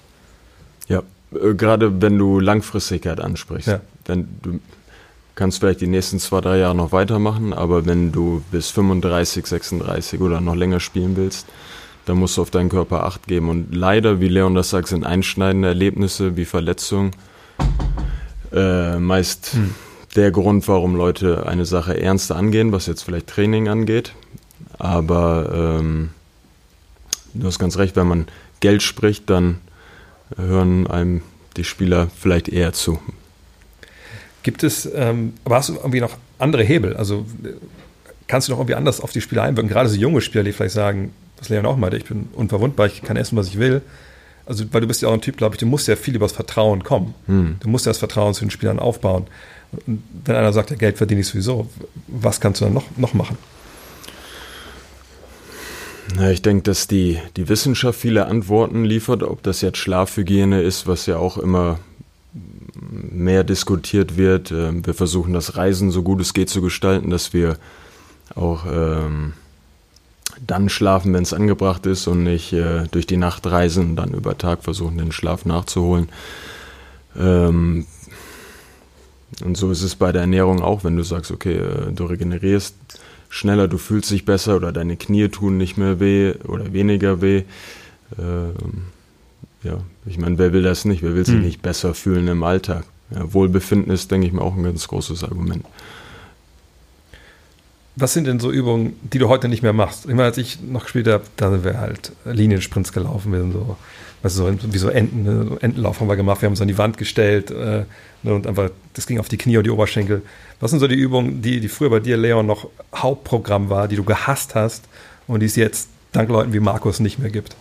Ja, 0.88 1.04
äh, 1.32 1.54
gerade 1.54 2.02
wenn 2.02 2.18
du 2.18 2.40
Langfristigkeit 2.40 3.20
ansprichst. 3.20 3.68
Ja. 3.68 3.82
Wenn 4.04 4.26
du 4.42 4.58
kannst 5.36 5.60
vielleicht 5.60 5.80
die 5.80 5.86
nächsten 5.86 6.18
zwei, 6.18 6.40
drei 6.40 6.58
Jahre 6.58 6.74
noch 6.74 6.90
weitermachen, 6.90 7.52
aber 7.52 7.86
wenn 7.86 8.10
du 8.10 8.42
bis 8.50 8.70
35, 8.70 9.46
36 9.46 10.20
oder 10.20 10.40
noch 10.40 10.56
länger 10.56 10.80
spielen 10.80 11.16
willst, 11.16 11.46
dann 12.06 12.18
musst 12.18 12.36
du 12.36 12.42
auf 12.42 12.50
deinen 12.50 12.68
Körper 12.68 13.04
Acht 13.04 13.28
geben. 13.28 13.48
Und 13.48 13.72
leider, 13.72 14.20
wie 14.20 14.28
Leon 14.28 14.56
das 14.56 14.70
sagt, 14.70 14.88
sind 14.88 15.06
einschneidende 15.06 15.68
Erlebnisse 15.68 16.36
wie 16.36 16.44
Verletzungen 16.44 17.12
äh, 18.52 18.98
meist 18.98 19.52
hm 19.52 19.74
der 20.16 20.30
Grund, 20.30 20.66
warum 20.66 20.96
Leute 20.96 21.46
eine 21.46 21.66
Sache 21.66 22.00
ernster 22.00 22.36
angehen, 22.36 22.72
was 22.72 22.86
jetzt 22.86 23.02
vielleicht 23.02 23.28
Training 23.28 23.68
angeht. 23.68 24.12
Aber 24.78 25.78
ähm, 25.80 26.10
du 27.34 27.46
hast 27.46 27.58
ganz 27.58 27.76
recht, 27.76 27.96
wenn 27.96 28.08
man 28.08 28.26
Geld 28.60 28.82
spricht, 28.82 29.28
dann 29.30 29.58
hören 30.36 30.86
einem 30.86 31.22
die 31.56 31.64
Spieler 31.64 32.08
vielleicht 32.16 32.48
eher 32.48 32.72
zu. 32.72 32.98
Gibt 34.46 34.62
es, 34.62 34.88
ähm, 34.94 35.32
aber 35.44 35.56
hast 35.56 35.70
du 35.70 35.74
irgendwie 35.74 36.00
noch 36.00 36.16
andere 36.38 36.62
Hebel? 36.62 36.96
Also 36.96 37.26
kannst 38.28 38.46
du 38.46 38.52
noch 38.52 38.60
irgendwie 38.60 38.76
anders 38.76 39.00
auf 39.00 39.10
die 39.10 39.20
Spieler 39.20 39.42
einwirken? 39.42 39.68
Gerade 39.68 39.88
so 39.88 39.96
junge 39.96 40.20
Spieler, 40.20 40.44
die 40.44 40.52
vielleicht 40.52 40.72
sagen, 40.72 41.12
was 41.36 41.48
Leon 41.48 41.66
auch 41.66 41.76
meinte, 41.76 41.96
ich 41.96 42.04
bin 42.04 42.28
unverwundbar, 42.32 42.86
ich 42.86 43.02
kann 43.02 43.16
essen, 43.16 43.36
was 43.36 43.48
ich 43.48 43.58
will. 43.58 43.82
Also, 44.46 44.64
weil 44.70 44.82
du 44.82 44.86
bist 44.86 45.02
ja 45.02 45.08
auch 45.08 45.12
ein 45.14 45.20
Typ, 45.20 45.36
glaube 45.36 45.56
ich, 45.56 45.58
du 45.58 45.66
musst 45.66 45.88
ja 45.88 45.96
viel 45.96 46.14
über 46.14 46.26
das 46.26 46.32
Vertrauen 46.32 46.84
kommen. 46.84 47.16
Hm. 47.26 47.56
Du 47.58 47.68
musst 47.68 47.86
ja 47.86 47.90
das 47.90 47.98
Vertrauen 47.98 48.34
zu 48.34 48.44
den 48.44 48.52
Spielern 48.52 48.78
aufbauen. 48.78 49.26
Und 49.84 50.04
wenn 50.24 50.36
einer 50.36 50.52
sagt, 50.52 50.70
ja, 50.70 50.76
Geld 50.76 50.96
verdiene 50.96 51.22
ich 51.22 51.26
sowieso, 51.26 51.68
was 52.06 52.40
kannst 52.40 52.60
du 52.60 52.66
dann 52.66 52.74
noch, 52.74 52.84
noch 52.96 53.14
machen? 53.14 53.36
Na, 56.14 56.30
ich 56.30 56.42
denke, 56.42 56.62
dass 56.62 56.86
die, 56.86 57.18
die 57.36 57.48
Wissenschaft 57.48 57.98
viele 57.98 58.26
Antworten 58.26 58.84
liefert, 58.84 59.24
ob 59.24 59.42
das 59.42 59.60
jetzt 59.60 59.78
Schlafhygiene 59.78 60.62
ist, 60.62 60.86
was 60.86 61.06
ja 61.06 61.16
auch 61.16 61.36
immer 61.36 61.80
mehr 62.80 63.44
diskutiert 63.44 64.16
wird. 64.16 64.50
Ähm, 64.52 64.84
wir 64.86 64.94
versuchen 64.94 65.32
das 65.32 65.56
Reisen 65.56 65.90
so 65.90 66.02
gut 66.02 66.20
es 66.20 66.34
geht 66.34 66.50
zu 66.50 66.62
gestalten, 66.62 67.10
dass 67.10 67.32
wir 67.32 67.56
auch 68.34 68.64
ähm, 68.70 69.32
dann 70.44 70.68
schlafen, 70.68 71.14
wenn 71.14 71.22
es 71.22 71.32
angebracht 71.32 71.86
ist 71.86 72.06
und 72.06 72.22
nicht 72.22 72.52
äh, 72.52 72.84
durch 72.90 73.06
die 73.06 73.16
Nacht 73.16 73.46
reisen 73.46 73.90
und 73.90 73.96
dann 73.96 74.12
über 74.12 74.36
Tag 74.36 74.64
versuchen, 74.64 74.98
den 74.98 75.12
Schlaf 75.12 75.44
nachzuholen. 75.44 76.08
Ähm, 77.18 77.86
und 79.44 79.56
so 79.56 79.70
ist 79.70 79.82
es 79.82 79.96
bei 79.96 80.12
der 80.12 80.22
Ernährung 80.22 80.62
auch, 80.62 80.84
wenn 80.84 80.96
du 80.96 81.02
sagst, 81.02 81.30
okay, 81.30 81.56
äh, 81.56 81.92
du 81.92 82.04
regenerierst 82.04 82.74
schneller, 83.28 83.68
du 83.68 83.78
fühlst 83.78 84.10
dich 84.10 84.24
besser 84.24 84.56
oder 84.56 84.72
deine 84.72 84.96
Knie 84.96 85.28
tun 85.28 85.56
nicht 85.56 85.76
mehr 85.76 86.00
weh 86.00 86.34
oder 86.46 86.72
weniger 86.72 87.20
weh. 87.20 87.44
Ähm, 88.18 88.86
ja, 89.62 89.78
ich 90.06 90.18
meine, 90.18 90.38
wer 90.38 90.52
will 90.52 90.62
das 90.62 90.84
nicht? 90.84 91.02
Wer 91.02 91.14
will 91.14 91.26
sich 91.26 91.36
hm. 91.36 91.42
nicht 91.42 91.62
besser 91.62 91.94
fühlen 91.94 92.28
im 92.28 92.42
Alltag? 92.42 92.84
Ja, 93.10 93.32
Wohlbefinden 93.32 93.92
ist, 93.92 94.10
denke 94.10 94.26
ich 94.26 94.32
mir, 94.32 94.42
auch 94.42 94.56
ein 94.56 94.62
ganz 94.62 94.88
großes 94.88 95.24
Argument. 95.24 95.64
Was 97.94 98.12
sind 98.12 98.26
denn 98.26 98.40
so 98.40 98.50
Übungen, 98.50 98.94
die 99.02 99.18
du 99.18 99.28
heute 99.28 99.48
nicht 99.48 99.62
mehr 99.62 99.72
machst? 99.72 100.04
Ich 100.04 100.10
meine, 100.10 100.24
als 100.24 100.38
ich 100.38 100.60
noch 100.60 100.82
gespielt 100.82 101.08
habe, 101.08 101.24
da 101.36 101.50
sind 101.50 101.64
wir 101.64 101.80
halt 101.80 102.12
Liniensprints 102.24 102.92
gelaufen. 102.92 103.32
Wir 103.32 103.40
sind 103.40 103.52
so 103.52 103.76
also 104.26 104.50
so, 104.50 104.72
wie 104.72 104.78
so 104.78 104.88
Enten, 104.88 105.22
ne? 105.22 105.56
Entenlauf 105.60 106.00
haben 106.00 106.08
wir 106.08 106.16
gemacht, 106.16 106.42
wir 106.42 106.46
haben 106.46 106.54
uns 106.54 106.60
an 106.60 106.68
die 106.68 106.78
Wand 106.78 106.98
gestellt 106.98 107.52
äh, 107.52 107.84
ne? 108.24 108.34
und 108.34 108.46
einfach, 108.46 108.70
das 108.94 109.06
ging 109.06 109.20
auf 109.20 109.28
die 109.28 109.36
Knie 109.36 109.56
und 109.56 109.64
die 109.64 109.70
Oberschenkel. 109.70 110.22
Was 110.58 110.72
sind 110.72 110.80
so 110.80 110.88
die 110.88 110.96
Übungen, 110.96 111.42
die, 111.42 111.60
die 111.60 111.68
früher 111.68 111.90
bei 111.90 112.00
dir, 112.00 112.16
Leon, 112.16 112.44
noch 112.44 112.68
Hauptprogramm 112.94 113.70
war, 113.70 113.86
die 113.86 113.94
du 113.94 114.02
gehasst 114.02 114.56
hast 114.56 114.84
und 115.28 115.40
die 115.40 115.46
es 115.46 115.54
jetzt 115.54 115.90
dank 116.10 116.28
Leuten 116.28 116.52
wie 116.52 116.60
Markus 116.60 116.98
nicht 116.98 117.20
mehr 117.20 117.30
gibt? 117.30 117.54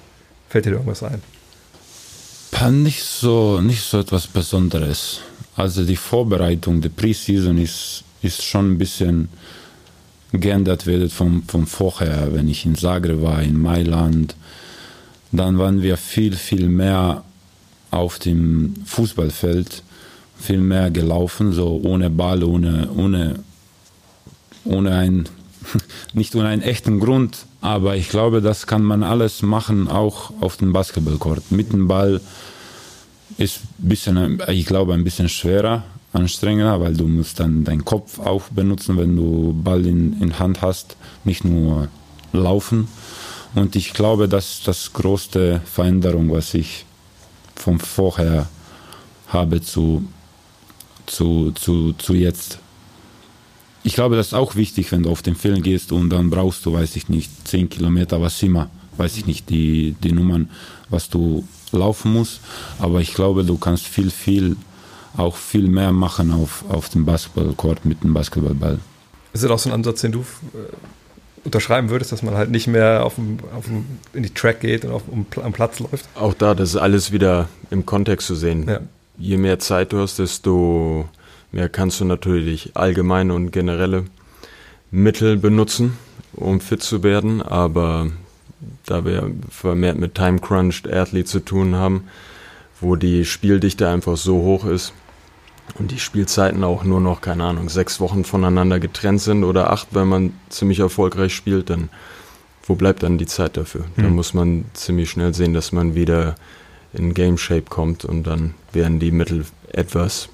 Fällt 0.49 0.65
dir 0.65 0.71
irgendwas 0.71 1.03
ein? 1.03 1.21
Nicht 2.71 3.03
so, 3.03 3.61
nicht 3.61 3.81
so 3.81 3.99
etwas 3.99 4.27
Besonderes. 4.27 5.19
Also 5.55 5.83
die 5.83 5.95
Vorbereitung, 5.95 6.81
die 6.81 6.89
Preseason 6.89 7.57
ist, 7.57 8.03
ist 8.21 8.43
schon 8.43 8.71
ein 8.71 8.77
bisschen 8.77 9.29
geändert 10.31 10.85
wird 10.85 11.11
vom, 11.11 11.43
vom 11.43 11.67
vorher, 11.67 12.33
wenn 12.33 12.47
ich 12.47 12.65
in 12.65 12.75
Zagreb 12.75 13.21
war, 13.21 13.41
in 13.41 13.59
Mailand, 13.59 14.35
dann 15.31 15.59
waren 15.59 15.81
wir 15.81 15.97
viel, 15.97 16.33
viel 16.33 16.67
mehr 16.67 17.23
auf 17.91 18.19
dem 18.19 18.73
Fußballfeld, 18.85 19.83
viel 20.37 20.59
mehr 20.59 20.89
gelaufen, 20.91 21.53
so 21.53 21.79
ohne 21.83 22.09
Ball, 22.09 22.43
ohne, 22.43 22.89
ohne, 22.95 23.39
ohne 24.63 24.95
ein, 24.95 25.29
nicht 26.13 26.35
ohne 26.35 26.47
einen 26.47 26.61
echten 26.61 26.99
Grund, 26.99 27.45
aber 27.65 27.95
ich 27.95 28.09
glaube, 28.09 28.41
das 28.41 28.67
kann 28.67 28.83
man 28.83 29.01
alles 29.01 29.41
machen, 29.41 29.87
auch 29.87 30.31
auf 30.39 30.55
dem 30.57 30.71
Basketballcourt. 30.71 31.51
Mit 31.51 31.73
dem 31.73 31.87
Ball 31.87 32.21
ist 33.39 33.61
bisschen, 33.79 34.39
ich 34.49 34.67
glaube, 34.67 34.93
ein 34.93 35.03
bisschen 35.03 35.29
schwerer 35.29 35.81
anstrengender, 36.13 36.79
weil 36.79 36.93
du 36.93 37.07
musst 37.07 37.39
dann 37.39 37.63
deinen 37.63 37.83
Kopf 37.83 38.19
auch 38.19 38.43
benutzen, 38.49 38.97
wenn 38.97 39.15
du 39.15 39.59
Ball 39.63 39.83
in, 39.83 40.21
in 40.21 40.37
Hand 40.37 40.61
hast, 40.61 40.95
nicht 41.23 41.43
nur 41.43 41.87
laufen. 42.33 42.87
Und 43.55 43.75
ich 43.75 43.93
glaube, 43.93 44.29
dass 44.29 44.61
das 44.63 44.93
größte 44.93 45.61
Veränderung, 45.65 46.31
was 46.31 46.53
ich 46.53 46.85
von 47.55 47.79
vorher 47.79 48.47
habe 49.29 49.59
zu, 49.61 50.07
zu, 51.07 51.51
zu, 51.53 51.93
zu 51.93 52.13
jetzt. 52.13 52.59
Ich 53.85 53.93
glaube, 53.93 54.15
das 54.15 54.27
ist 54.27 54.33
auch 54.33 54.55
wichtig, 54.55 54.91
wenn 54.91 55.03
du 55.03 55.11
auf 55.11 55.21
den 55.21 55.35
Film 55.35 55.61
gehst 55.61 55.91
und 55.91 56.09
dann 56.09 56.31
brauchst 56.31 56.65
du, 56.65 56.73
weiß 56.73 56.95
ich 56.95 57.07
nicht, 57.07 57.29
10 57.47 57.69
Kilometer, 57.69 58.19
was 58.19 58.41
immer, 58.41 58.67
weiß 58.97 59.15
ich 59.15 59.27
nicht, 59.27 59.47
die, 59.51 59.95
die 60.03 60.11
Nummern, 60.11 60.49
was 60.89 61.07
du 61.07 61.47
laufen 61.71 62.11
musst. 62.11 62.39
Aber 62.79 62.99
ich 62.99 63.13
glaube, 63.13 63.43
du 63.43 63.59
kannst 63.59 63.85
viel, 63.85 64.09
viel, 64.09 64.55
auch 65.15 65.35
viel 65.35 65.67
mehr 65.67 65.91
machen 65.91 66.31
auf, 66.31 66.65
auf 66.67 66.89
dem 66.89 67.05
Basketballcourt 67.05 67.85
mit 67.85 68.03
dem 68.03 68.15
Basketballball. 68.15 68.79
Ist 69.33 69.43
das 69.43 69.51
auch 69.51 69.59
so 69.59 69.69
ein 69.69 69.75
Ansatz, 69.75 70.01
den 70.01 70.13
du 70.13 70.21
äh, 70.21 71.43
unterschreiben 71.43 71.91
würdest, 71.91 72.11
dass 72.11 72.23
man 72.23 72.33
halt 72.33 72.49
nicht 72.49 72.65
mehr 72.65 73.05
auf 73.05 73.15
dem, 73.15 73.37
auf 73.55 73.65
dem, 73.65 73.85
in 74.13 74.23
die 74.23 74.33
Track 74.33 74.61
geht 74.61 74.83
und 74.83 74.93
auf, 74.93 75.03
um, 75.07 75.27
am 75.43 75.53
Platz 75.53 75.77
läuft? 75.77 76.09
Auch 76.15 76.33
da, 76.33 76.55
das 76.55 76.69
ist 76.69 76.77
alles 76.77 77.11
wieder 77.11 77.49
im 77.69 77.85
Kontext 77.85 78.25
zu 78.25 78.33
sehen. 78.33 78.67
Ja. 78.67 78.79
Je 79.19 79.37
mehr 79.37 79.59
Zeit 79.59 79.93
du 79.93 79.99
hast, 79.99 80.17
desto 80.17 81.07
mehr 81.55 81.69
kannst 81.69 82.01
du 82.01 82.05
natürlich 82.05 82.71
allgemeine 82.75 83.33
und 83.33 83.51
generelle 83.51 84.03
Mittel 84.91 85.37
benutzen, 85.37 85.97
um 86.33 86.59
fit 86.59 86.83
zu 86.83 87.01
werden. 87.01 87.41
Aber 87.41 88.07
da 88.85 89.05
wir 89.05 89.31
vermehrt 89.49 89.97
mit 89.97 90.15
Time 90.15 90.39
Crunched 90.39 90.91
Athlete 90.91 91.25
zu 91.29 91.39
tun 91.39 91.75
haben, 91.75 92.03
wo 92.81 92.97
die 92.97 93.23
Spieldichte 93.23 93.87
einfach 93.87 94.17
so 94.17 94.35
hoch 94.41 94.65
ist 94.65 94.93
und 95.79 95.91
die 95.91 95.99
Spielzeiten 95.99 96.63
auch 96.65 96.83
nur 96.83 96.99
noch, 96.99 97.21
keine 97.21 97.45
Ahnung, 97.45 97.69
sechs 97.69 98.01
Wochen 98.01 98.25
voneinander 98.25 98.79
getrennt 98.81 99.21
sind 99.21 99.45
oder 99.45 99.71
acht, 99.71 99.87
wenn 99.91 100.09
man 100.09 100.33
ziemlich 100.49 100.79
erfolgreich 100.79 101.33
spielt, 101.33 101.69
dann 101.69 101.89
wo 102.67 102.75
bleibt 102.75 103.03
dann 103.03 103.17
die 103.17 103.27
Zeit 103.27 103.55
dafür? 103.57 103.85
Da 103.95 104.03
Hm. 104.03 104.15
muss 104.15 104.33
man 104.33 104.65
ziemlich 104.73 105.09
schnell 105.09 105.33
sehen, 105.33 105.53
dass 105.53 105.71
man 105.71 105.95
wieder 105.95 106.35
in 106.93 107.13
Game 107.13 107.37
Shape 107.37 107.69
kommt 107.69 108.03
und 108.03 108.23
dann 108.23 108.55
werden 108.73 108.99
die 108.99 109.11
Mittel 109.11 109.45
etwas 109.71 110.29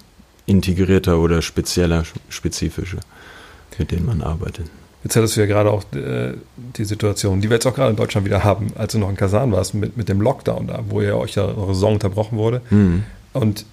integrierter 0.51 1.17
oder 1.19 1.41
spezieller, 1.41 2.03
spezifischer, 2.29 2.99
mit 3.79 3.91
denen 3.91 4.05
man 4.05 4.21
arbeitet. 4.21 4.67
Jetzt 5.03 5.15
hattest 5.15 5.35
du 5.35 5.39
ja 5.41 5.47
gerade 5.47 5.71
auch 5.71 5.83
äh, 5.95 6.33
die 6.77 6.85
Situation, 6.85 7.41
die 7.41 7.49
wir 7.49 7.55
jetzt 7.55 7.65
auch 7.65 7.73
gerade 7.73 7.89
in 7.89 7.95
Deutschland 7.95 8.25
wieder 8.25 8.43
haben, 8.43 8.67
als 8.75 8.93
du 8.93 8.99
noch 8.99 9.09
in 9.09 9.15
Kasan 9.15 9.51
warst, 9.51 9.73
mit, 9.73 9.97
mit 9.97 10.09
dem 10.09 10.21
Lockdown 10.21 10.67
da, 10.67 10.83
wo 10.89 11.01
ja 11.01 11.15
euch 11.15 11.33
ja 11.35 11.45
eure 11.45 11.73
Saison 11.73 11.93
unterbrochen 11.93 12.37
wurde 12.37 12.61
Mhm. 12.69 13.03
und 13.33 13.65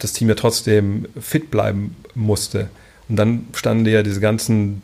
das 0.00 0.12
Team 0.12 0.28
ja 0.28 0.34
trotzdem 0.34 1.06
fit 1.18 1.50
bleiben 1.50 1.96
musste. 2.14 2.68
Und 3.08 3.16
dann 3.16 3.46
standen 3.54 3.84
dir 3.84 3.92
ja 3.92 4.02
diese 4.02 4.20
ganzen 4.20 4.82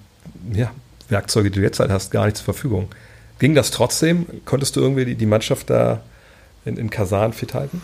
ja, 0.55 0.71
Werkzeuge, 1.11 1.51
die 1.51 1.59
du 1.59 1.65
jetzt 1.65 1.81
halt 1.81 1.91
hast, 1.91 2.11
gar 2.13 2.25
nicht 2.27 2.37
zur 2.37 2.45
Verfügung. 2.45 2.89
Ging 3.41 3.55
das 3.55 3.71
trotzdem? 3.71 4.27
Konntest 4.47 4.77
du 4.77 4.81
irgendwie 4.81 5.05
die, 5.05 5.17
die 5.17 5.27
Mannschaft 5.27 5.69
da 5.69 6.01
in, 6.65 6.77
in 6.77 6.89
Kasan 6.91 7.33
fit 7.35 7.53
halten? 7.55 7.83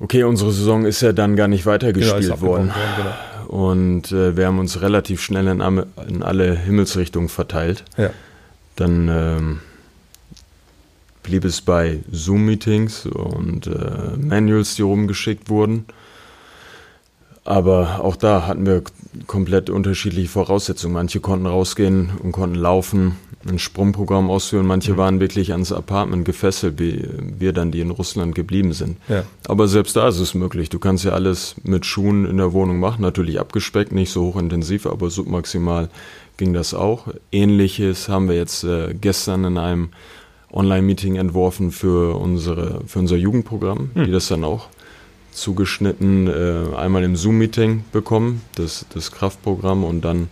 Okay, 0.00 0.22
unsere 0.24 0.52
Saison 0.52 0.84
ist 0.84 1.00
ja 1.00 1.12
dann 1.12 1.34
gar 1.36 1.48
nicht 1.48 1.66
weitergespielt 1.66 2.24
ist 2.24 2.30
abgebrochen 2.30 2.68
worden. 2.68 2.72
genau. 2.96 3.64
Und 3.64 4.12
äh, 4.12 4.36
wir 4.36 4.46
haben 4.46 4.58
uns 4.58 4.80
relativ 4.82 5.22
schnell 5.22 5.46
in, 5.48 5.60
am- 5.62 5.86
in 6.06 6.22
alle 6.22 6.54
Himmelsrichtungen 6.56 7.28
verteilt. 7.28 7.84
Ja. 7.96 8.10
Dann 8.76 9.08
ähm, 9.08 9.60
blieb 11.22 11.44
es 11.44 11.60
bei 11.62 12.00
Zoom-Meetings 12.12 13.06
und 13.06 13.66
äh, 13.66 14.16
Manuals, 14.18 14.74
die 14.76 14.82
rumgeschickt 14.82 15.48
wurden. 15.48 15.86
Aber 17.44 18.04
auch 18.04 18.16
da 18.16 18.46
hatten 18.46 18.66
wir 18.66 18.82
komplett 19.26 19.70
unterschiedliche 19.70 20.28
Voraussetzungen. 20.28 20.92
Manche 20.94 21.20
konnten 21.20 21.46
rausgehen 21.46 22.10
und 22.22 22.32
konnten 22.32 22.56
laufen, 22.56 23.16
ein 23.46 23.58
Sprungprogramm 23.58 24.30
ausführen. 24.30 24.66
Manche 24.66 24.96
waren 24.96 25.20
wirklich 25.20 25.52
ans 25.52 25.72
Apartment 25.72 26.24
gefesselt, 26.24 26.78
wie 26.78 27.04
wir 27.38 27.52
dann, 27.52 27.70
die 27.70 27.80
in 27.80 27.90
Russland 27.90 28.34
geblieben 28.34 28.72
sind. 28.72 28.96
Ja. 29.08 29.24
Aber 29.46 29.68
selbst 29.68 29.96
da 29.96 30.08
ist 30.08 30.18
es 30.18 30.34
möglich. 30.34 30.70
Du 30.70 30.78
kannst 30.78 31.04
ja 31.04 31.12
alles 31.12 31.54
mit 31.62 31.86
Schuhen 31.86 32.26
in 32.26 32.38
der 32.38 32.52
Wohnung 32.52 32.80
machen. 32.80 33.02
Natürlich 33.02 33.38
abgespeckt, 33.38 33.92
nicht 33.92 34.10
so 34.10 34.24
hochintensiv, 34.24 34.86
aber 34.86 35.10
submaximal 35.10 35.88
ging 36.36 36.52
das 36.52 36.74
auch. 36.74 37.08
Ähnliches 37.30 38.08
haben 38.08 38.28
wir 38.28 38.36
jetzt 38.36 38.64
äh, 38.64 38.94
gestern 39.00 39.44
in 39.44 39.58
einem 39.58 39.90
Online-Meeting 40.52 41.16
entworfen 41.16 41.70
für, 41.70 42.16
unsere, 42.16 42.80
für 42.86 43.00
unser 43.00 43.16
Jugendprogramm, 43.16 43.90
die 43.94 44.10
das 44.10 44.28
dann 44.28 44.44
auch 44.44 44.68
zugeschnitten 45.32 46.26
äh, 46.26 46.74
einmal 46.76 47.04
im 47.04 47.16
Zoom-Meeting 47.16 47.84
bekommen, 47.92 48.42
das, 48.56 48.86
das 48.92 49.12
Kraftprogramm 49.12 49.84
und 49.84 50.00
dann 50.00 50.28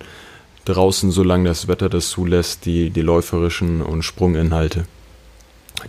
draußen, 0.69 1.11
solange 1.11 1.49
das 1.49 1.69
Wetter 1.69 1.89
das 1.89 2.11
zulässt, 2.11 2.67
die, 2.67 2.91
die 2.91 3.03
läuferischen 3.03 3.83
und 3.83 4.03
Sprunginhalte. 4.03 4.87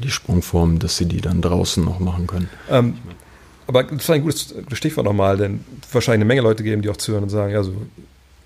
Die 0.03 0.11
Sprungformen, 0.11 0.79
dass 0.79 0.97
sie 0.97 1.05
die 1.05 1.21
dann 1.21 1.41
draußen 1.41 1.83
noch 1.83 1.99
machen 1.99 2.27
können. 2.27 2.49
Ähm, 2.69 2.97
aber 3.67 3.83
das 3.83 4.03
ist 4.03 4.09
ein 4.09 4.21
gutes 4.21 4.55
Stichwort 4.73 5.05
nochmal, 5.05 5.37
denn 5.37 5.63
wahrscheinlich 5.91 6.19
eine 6.19 6.25
Menge 6.25 6.41
Leute 6.41 6.63
geben, 6.63 6.81
die 6.81 6.89
auch 6.89 6.97
zuhören 6.97 7.23
und 7.23 7.29
sagen, 7.29 7.51
ja, 7.51 7.63
so 7.63 7.73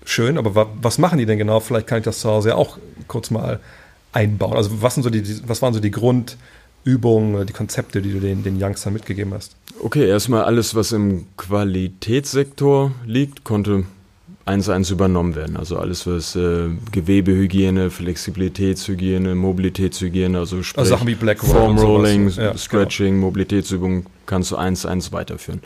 schön, 0.04 0.38
aber 0.38 0.54
wa 0.54 0.66
was 0.80 0.98
machen 0.98 1.18
die 1.18 1.26
denn 1.26 1.38
genau? 1.38 1.60
Vielleicht 1.60 1.86
kann 1.86 1.98
ich 1.98 2.04
das 2.04 2.20
zu 2.20 2.28
Hause 2.28 2.50
ja 2.50 2.54
auch 2.56 2.78
kurz 3.06 3.30
mal 3.30 3.60
einbauen. 4.12 4.56
Also 4.56 4.82
was, 4.82 4.94
sind 4.94 5.02
so 5.02 5.10
die, 5.10 5.48
was 5.48 5.62
waren 5.62 5.74
so 5.74 5.80
die 5.80 5.90
Grundübungen, 5.90 7.46
die 7.46 7.52
Konzepte, 7.52 8.02
die 8.02 8.12
du 8.12 8.20
den, 8.20 8.42
den 8.42 8.62
Youngstern 8.62 8.92
mitgegeben 8.92 9.32
hast? 9.34 9.54
Okay, 9.80 10.08
erstmal 10.08 10.44
alles, 10.44 10.74
was 10.74 10.92
im 10.92 11.26
Qualitätssektor 11.36 12.92
liegt, 13.06 13.44
konnte 13.44 13.84
eins 14.44 14.66
zu 14.66 14.72
eins 14.72 14.90
übernommen 14.90 15.34
werden. 15.34 15.56
Also 15.56 15.78
alles, 15.78 16.06
was 16.06 16.34
äh, 16.36 16.68
Gewebehygiene, 16.90 17.90
Flexibilitätshygiene, 17.90 19.34
Mobilitätshygiene, 19.34 20.38
also 20.38 20.62
sprich 20.62 20.78
Also 20.80 20.96
Sachen 20.96 21.06
wie 21.06 21.14
Black 21.14 21.40
sowas. 21.40 21.82
Rolling, 21.82 22.28
Ja, 22.30 22.48
genau. 22.48 22.56
Stretching, 22.56 23.18
Mobilitätsübungen 23.18 24.06
kannst 24.26 24.50
du 24.50 24.56
eins 24.56 24.82
zu 24.82 24.88
eins 24.88 25.12
weiterführen. 25.12 25.60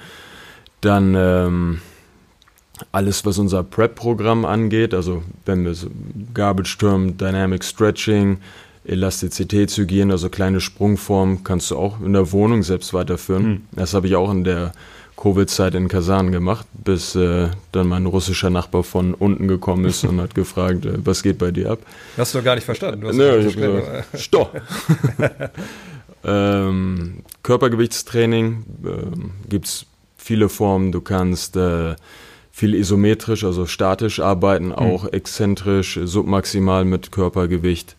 Dann 0.81 1.15
ähm, 1.17 1.81
alles, 2.93 3.25
was 3.25 3.39
unser 3.39 3.63
Prep-Programm 3.63 4.45
angeht, 4.45 4.93
also 4.93 5.23
wenn 5.47 5.65
wir 5.65 5.75
so 5.75 5.89
Garbage 6.35 6.77
Term, 6.79 7.17
Dynamic 7.17 7.65
Stretching, 7.65 8.39
Elastizitätshygiene, 8.85 10.13
also 10.13 10.29
kleine 10.29 10.61
Sprungformen, 10.61 11.43
kannst 11.43 11.71
du 11.71 11.77
auch 11.77 12.01
in 12.01 12.13
der 12.13 12.31
Wohnung 12.33 12.63
selbst 12.63 12.93
weiterführen. 12.95 13.45
Hm. 13.45 13.63
Das 13.73 13.95
habe 13.95 14.07
ich 14.07 14.15
auch 14.17 14.31
in 14.31 14.45
der 14.45 14.73
Covid-Zeit 15.17 15.75
in 15.75 15.89
Kasan 15.89 16.31
gemacht, 16.31 16.67
bis 16.73 17.15
äh, 17.15 17.49
dann 17.73 17.89
mein 17.89 18.07
russischer 18.07 18.51
Nachbar 18.51 18.83
von 18.83 19.15
unten 19.15 19.49
gekommen 19.49 19.87
ist 19.87 20.05
und 20.05 20.21
hat 20.21 20.35
gefragt, 20.35 20.85
äh, 20.85 20.99
was 21.05 21.23
geht 21.23 21.39
bei 21.39 21.51
dir 21.51 21.71
ab? 21.71 21.79
Hast 22.17 22.35
du 22.35 22.43
gar 22.43 22.55
nicht 22.55 22.65
verstanden. 22.65 23.01
Du 23.01 23.09
hast 23.09 23.17
Nö, 23.17 23.39
ich 23.39 23.57
gesagt, 23.57 24.21
Stopp. 24.21 24.61
ähm, 26.25 27.23
Körpergewichtstraining 27.43 28.65
ähm, 28.85 29.31
gibt 29.49 29.67
es 29.67 29.87
viele 30.19 30.49
Formen. 30.51 30.93
Du 30.93 31.01
kannst 31.01 31.57
äh, 31.57 31.97
viel 32.53 32.75
isometrisch, 32.75 33.45
also 33.45 33.67
statisch 33.67 34.21
arbeiten, 34.21 34.73
auch 34.73 35.13
exzentrisch, 35.13 35.99
submaximal 36.03 36.85
mit 36.85 37.13
Körpergewicht, 37.13 37.97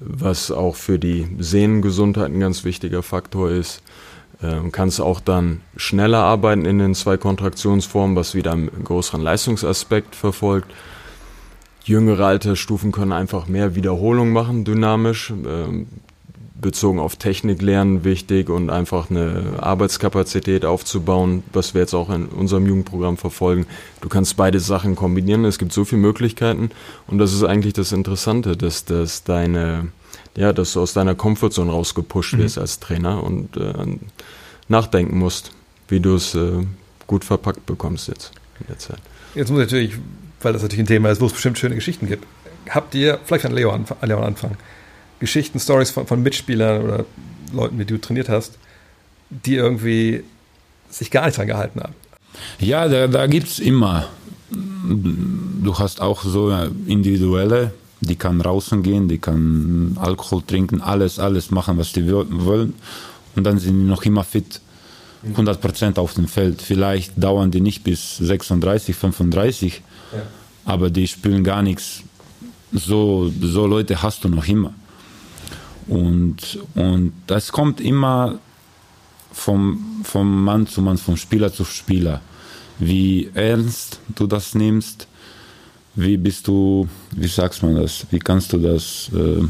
was 0.00 0.50
auch 0.50 0.76
für 0.76 0.98
die 0.98 1.26
Sehnengesundheit 1.38 2.30
ein 2.30 2.40
ganz 2.40 2.64
wichtiger 2.64 3.02
Faktor 3.02 3.50
ist. 3.50 3.82
Ähm, 4.42 4.72
kannst 4.72 5.00
auch 5.00 5.20
dann 5.20 5.60
schneller 5.76 6.18
arbeiten 6.18 6.64
in 6.64 6.78
den 6.78 6.94
zwei 6.94 7.16
Kontraktionsformen, 7.16 8.16
was 8.16 8.34
wieder 8.34 8.52
einen 8.52 8.84
größeren 8.84 9.20
Leistungsaspekt 9.20 10.16
verfolgt. 10.16 10.70
Jüngere 11.84 12.26
Altersstufen 12.26 12.92
können 12.92 13.12
einfach 13.12 13.46
mehr 13.48 13.74
Wiederholung 13.74 14.32
machen, 14.32 14.64
dynamisch, 14.64 15.30
ähm, 15.30 15.86
bezogen 16.62 17.00
auf 17.00 17.16
Technik 17.16 17.60
lernen 17.60 18.04
wichtig 18.04 18.48
und 18.48 18.70
einfach 18.70 19.10
eine 19.10 19.58
Arbeitskapazität 19.60 20.64
aufzubauen, 20.64 21.42
was 21.52 21.74
wir 21.74 21.82
jetzt 21.82 21.92
auch 21.92 22.08
in 22.08 22.26
unserem 22.26 22.66
Jugendprogramm 22.66 23.18
verfolgen. 23.18 23.66
Du 24.00 24.08
kannst 24.08 24.36
beide 24.36 24.60
Sachen 24.60 24.96
kombinieren, 24.96 25.44
es 25.44 25.58
gibt 25.58 25.72
so 25.72 25.84
viele 25.84 26.00
Möglichkeiten 26.00 26.70
und 27.08 27.18
das 27.18 27.34
ist 27.34 27.42
eigentlich 27.42 27.74
das 27.74 27.92
Interessante, 27.92 28.56
dass, 28.56 28.84
dass 28.86 29.24
deine, 29.24 29.88
ja, 30.36 30.52
dass 30.52 30.72
du 30.72 30.80
aus 30.80 30.92
deiner 30.92 31.14
Comfortzone 31.14 31.70
rausgepusht 31.70 32.38
wirst 32.38 32.58
als 32.58 32.80
Trainer 32.80 33.22
und 33.22 33.56
äh, 33.56 33.72
nachdenken 34.68 35.18
musst, 35.18 35.52
wie 35.88 36.00
du 36.00 36.14
es 36.14 36.34
äh, 36.34 36.66
gut 37.06 37.24
verpackt 37.24 37.66
bekommst 37.66 38.08
jetzt 38.08 38.32
in 38.60 38.66
der 38.68 38.78
Zeit. 38.78 38.98
Jetzt 39.34 39.50
muss 39.50 39.60
ich 39.60 39.66
natürlich, 39.66 39.94
weil 40.40 40.52
das 40.52 40.62
natürlich 40.62 40.84
ein 40.84 40.86
Thema 40.86 41.10
ist, 41.10 41.20
wo 41.20 41.26
es 41.26 41.32
bestimmt 41.32 41.58
schöne 41.58 41.74
Geschichten 41.74 42.06
gibt. 42.06 42.26
Habt 42.68 42.94
ihr, 42.94 43.18
vielleicht 43.24 43.44
an 43.44 43.52
Leo, 43.52 43.70
an 43.70 43.86
Leon 44.02 44.22
anfangen, 44.22 44.56
Geschichten, 45.20 45.60
Stories 45.60 45.90
von, 45.90 46.06
von 46.06 46.22
Mitspielern 46.22 46.82
oder 46.82 47.04
Leuten, 47.52 47.76
mit 47.76 47.90
denen 47.90 48.00
du 48.00 48.06
trainiert 48.06 48.28
hast, 48.28 48.58
die 49.30 49.54
irgendwie 49.54 50.24
sich 50.88 51.10
gar 51.10 51.26
nicht 51.26 51.38
dran 51.38 51.46
gehalten 51.46 51.80
haben? 51.80 51.94
Ja, 52.58 52.88
da, 52.88 53.06
da 53.06 53.26
gibt 53.26 53.48
es 53.48 53.58
immer. 53.58 54.08
Du 54.50 55.78
hast 55.78 56.00
auch 56.00 56.22
so 56.22 56.50
individuelle, 56.86 57.72
die 58.02 58.16
kann 58.16 58.40
draußen 58.40 58.82
gehen, 58.82 59.08
die 59.08 59.18
kann 59.18 59.96
Alkohol 60.00 60.42
trinken, 60.42 60.80
alles, 60.80 61.18
alles 61.18 61.50
machen, 61.50 61.78
was 61.78 61.92
die 61.92 62.10
wollen. 62.10 62.74
Und 63.36 63.44
dann 63.44 63.58
sind 63.58 63.78
die 63.78 63.86
noch 63.86 64.02
immer 64.02 64.24
fit. 64.24 64.60
100% 65.36 65.98
auf 65.98 66.14
dem 66.14 66.26
Feld. 66.26 66.60
Vielleicht 66.60 67.12
dauern 67.22 67.52
die 67.52 67.60
nicht 67.60 67.84
bis 67.84 68.16
36, 68.16 68.96
35, 68.96 69.82
aber 70.64 70.90
die 70.90 71.06
spielen 71.06 71.44
gar 71.44 71.62
nichts. 71.62 72.02
So, 72.72 73.30
so 73.40 73.66
Leute 73.66 74.02
hast 74.02 74.24
du 74.24 74.28
noch 74.28 74.48
immer. 74.48 74.74
Und, 75.86 76.58
und 76.74 77.12
das 77.26 77.52
kommt 77.52 77.80
immer 77.80 78.38
vom, 79.30 80.00
vom 80.02 80.44
Mann 80.44 80.66
zu 80.66 80.82
Mann, 80.82 80.98
vom 80.98 81.16
Spieler 81.16 81.52
zu 81.52 81.64
Spieler. 81.64 82.20
Wie 82.78 83.30
ernst 83.34 84.00
du 84.14 84.26
das 84.26 84.54
nimmst, 84.54 85.06
wie 85.94 86.16
bist 86.16 86.48
du, 86.48 86.88
wie 87.14 87.28
sagst 87.28 87.62
man 87.62 87.74
das, 87.74 88.06
wie 88.10 88.18
kannst 88.18 88.52
du 88.52 88.58
das, 88.58 89.10
äh, 89.14 89.42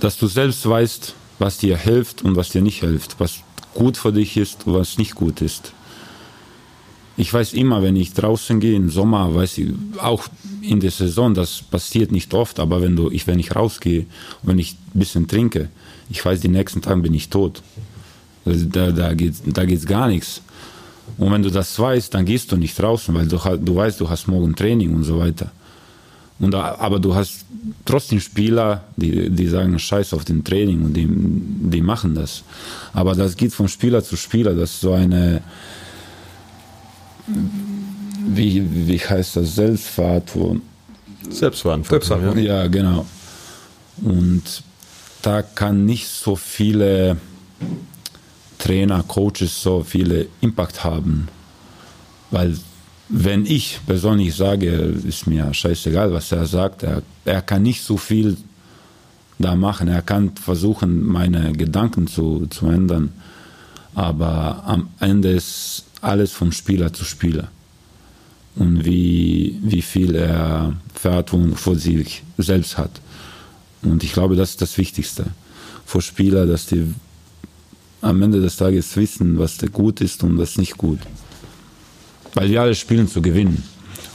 dass 0.00 0.16
du 0.16 0.26
selbst 0.26 0.68
weißt, 0.68 1.14
was 1.38 1.58
dir 1.58 1.76
hilft 1.76 2.22
und 2.22 2.36
was 2.36 2.50
dir 2.50 2.62
nicht 2.62 2.80
hilft, 2.80 3.20
was 3.20 3.40
gut 3.74 3.96
für 3.96 4.12
dich 4.12 4.36
ist 4.36 4.66
und 4.66 4.74
was 4.74 4.98
nicht 4.98 5.14
gut 5.14 5.42
ist. 5.42 5.72
Ich 7.18 7.32
weiß 7.32 7.54
immer, 7.54 7.82
wenn 7.82 7.96
ich 7.96 8.12
draußen 8.12 8.60
gehe 8.60 8.76
im 8.76 8.90
Sommer, 8.90 9.34
weiß 9.34 9.58
ich, 9.58 9.70
auch 9.98 10.26
in 10.60 10.80
der 10.80 10.90
Saison, 10.90 11.32
das 11.32 11.62
passiert 11.62 12.12
nicht 12.12 12.34
oft, 12.34 12.60
aber 12.60 12.82
wenn, 12.82 12.94
du, 12.94 13.10
ich, 13.10 13.26
wenn 13.26 13.38
ich 13.38 13.56
rausgehe 13.56 14.00
und 14.00 14.48
wenn 14.48 14.58
ich 14.58 14.76
ein 14.94 14.98
bisschen 14.98 15.26
trinke, 15.26 15.70
ich 16.10 16.22
weiß, 16.24 16.40
die 16.40 16.48
nächsten 16.48 16.82
Tage 16.82 17.00
bin 17.00 17.14
ich 17.14 17.30
tot. 17.30 17.62
Also 18.44 18.66
da, 18.66 18.92
da 18.92 19.14
geht 19.14 19.34
da 19.46 19.64
geht's 19.64 19.86
gar 19.86 20.08
nichts. 20.08 20.42
Und 21.18 21.32
wenn 21.32 21.42
du 21.42 21.50
das 21.50 21.78
weißt, 21.78 22.12
dann 22.14 22.24
gehst 22.24 22.52
du 22.52 22.56
nicht 22.56 22.78
draußen, 22.78 23.14
weil 23.14 23.26
du, 23.26 23.38
du 23.38 23.76
weißt, 23.76 24.00
du 24.00 24.08
hast 24.08 24.28
morgen 24.28 24.54
Training 24.54 24.94
und 24.94 25.04
so 25.04 25.18
weiter. 25.18 25.50
Und, 26.38 26.54
aber 26.54 26.98
du 26.98 27.14
hast 27.14 27.46
trotzdem 27.84 28.20
Spieler, 28.20 28.84
die, 28.96 29.30
die 29.30 29.48
sagen 29.48 29.78
Scheiß 29.78 30.12
auf 30.12 30.24
den 30.24 30.44
Training 30.44 30.82
und 30.84 30.94
die, 30.94 31.08
die 31.08 31.80
machen 31.80 32.14
das. 32.14 32.42
Aber 32.92 33.14
das 33.14 33.36
geht 33.36 33.54
von 33.54 33.68
Spieler 33.68 34.04
zu 34.04 34.16
Spieler. 34.16 34.54
Das 34.54 34.72
ist 34.72 34.80
so 34.80 34.92
eine, 34.92 35.42
wie, 38.26 38.62
wie 38.88 38.98
heißt 38.98 39.36
das, 39.36 39.54
Selbstverantwortung. 39.54 40.60
Selbstverantwortung. 41.30 42.38
Ja. 42.38 42.62
ja, 42.62 42.66
genau. 42.66 43.06
Und 44.02 44.62
da 45.22 45.42
kann 45.42 45.86
nicht 45.86 46.08
so 46.08 46.36
viele 46.36 47.16
Trainer, 48.58 49.02
Coaches 49.02 49.62
so 49.62 49.82
viele 49.82 50.26
Impact 50.40 50.84
haben. 50.84 51.28
Weil 52.30 52.56
wenn 53.08 53.46
ich 53.46 53.80
persönlich 53.86 54.34
sage, 54.34 54.68
ist 54.68 55.26
mir 55.26 55.52
scheißegal, 55.54 56.12
was 56.12 56.32
er 56.32 56.46
sagt, 56.46 56.82
er, 56.82 57.02
er 57.24 57.42
kann 57.42 57.62
nicht 57.62 57.82
so 57.82 57.96
viel 57.96 58.36
da 59.38 59.54
machen. 59.54 59.88
Er 59.88 60.02
kann 60.02 60.32
versuchen, 60.36 61.04
meine 61.04 61.52
Gedanken 61.52 62.06
zu, 62.06 62.46
zu 62.46 62.66
ändern. 62.66 63.12
Aber 63.94 64.62
am 64.66 64.88
Ende 65.00 65.30
ist 65.30 65.84
alles 66.00 66.32
vom 66.32 66.52
Spieler 66.52 66.92
zu 66.92 67.04
Spieler. 67.04 67.48
Und 68.56 68.84
wie, 68.84 69.58
wie 69.62 69.82
viel 69.82 70.14
er 70.14 70.74
Verantwortung 70.94 71.56
vor 71.56 71.76
sich 71.76 72.22
selbst 72.38 72.78
hat. 72.78 72.90
Und 73.82 74.02
ich 74.02 74.12
glaube, 74.12 74.34
das 74.34 74.50
ist 74.50 74.62
das 74.62 74.78
Wichtigste. 74.78 75.26
Für 75.84 76.00
Spieler, 76.00 76.46
dass 76.46 76.66
die 76.66 76.92
am 78.06 78.22
Ende 78.22 78.40
des 78.40 78.56
Tages 78.56 78.96
wissen, 78.96 79.38
was 79.38 79.58
gut 79.72 80.00
ist 80.00 80.22
und 80.22 80.38
was 80.38 80.56
nicht 80.56 80.78
gut. 80.78 81.00
Weil 82.34 82.50
wir 82.50 82.62
alle 82.62 82.74
spielen 82.74 83.08
zu 83.08 83.20
gewinnen 83.20 83.62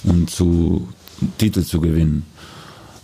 und 0.03 0.29
zu 0.29 0.87
Titel 1.37 1.63
zu 1.63 1.81
gewinnen. 1.81 2.23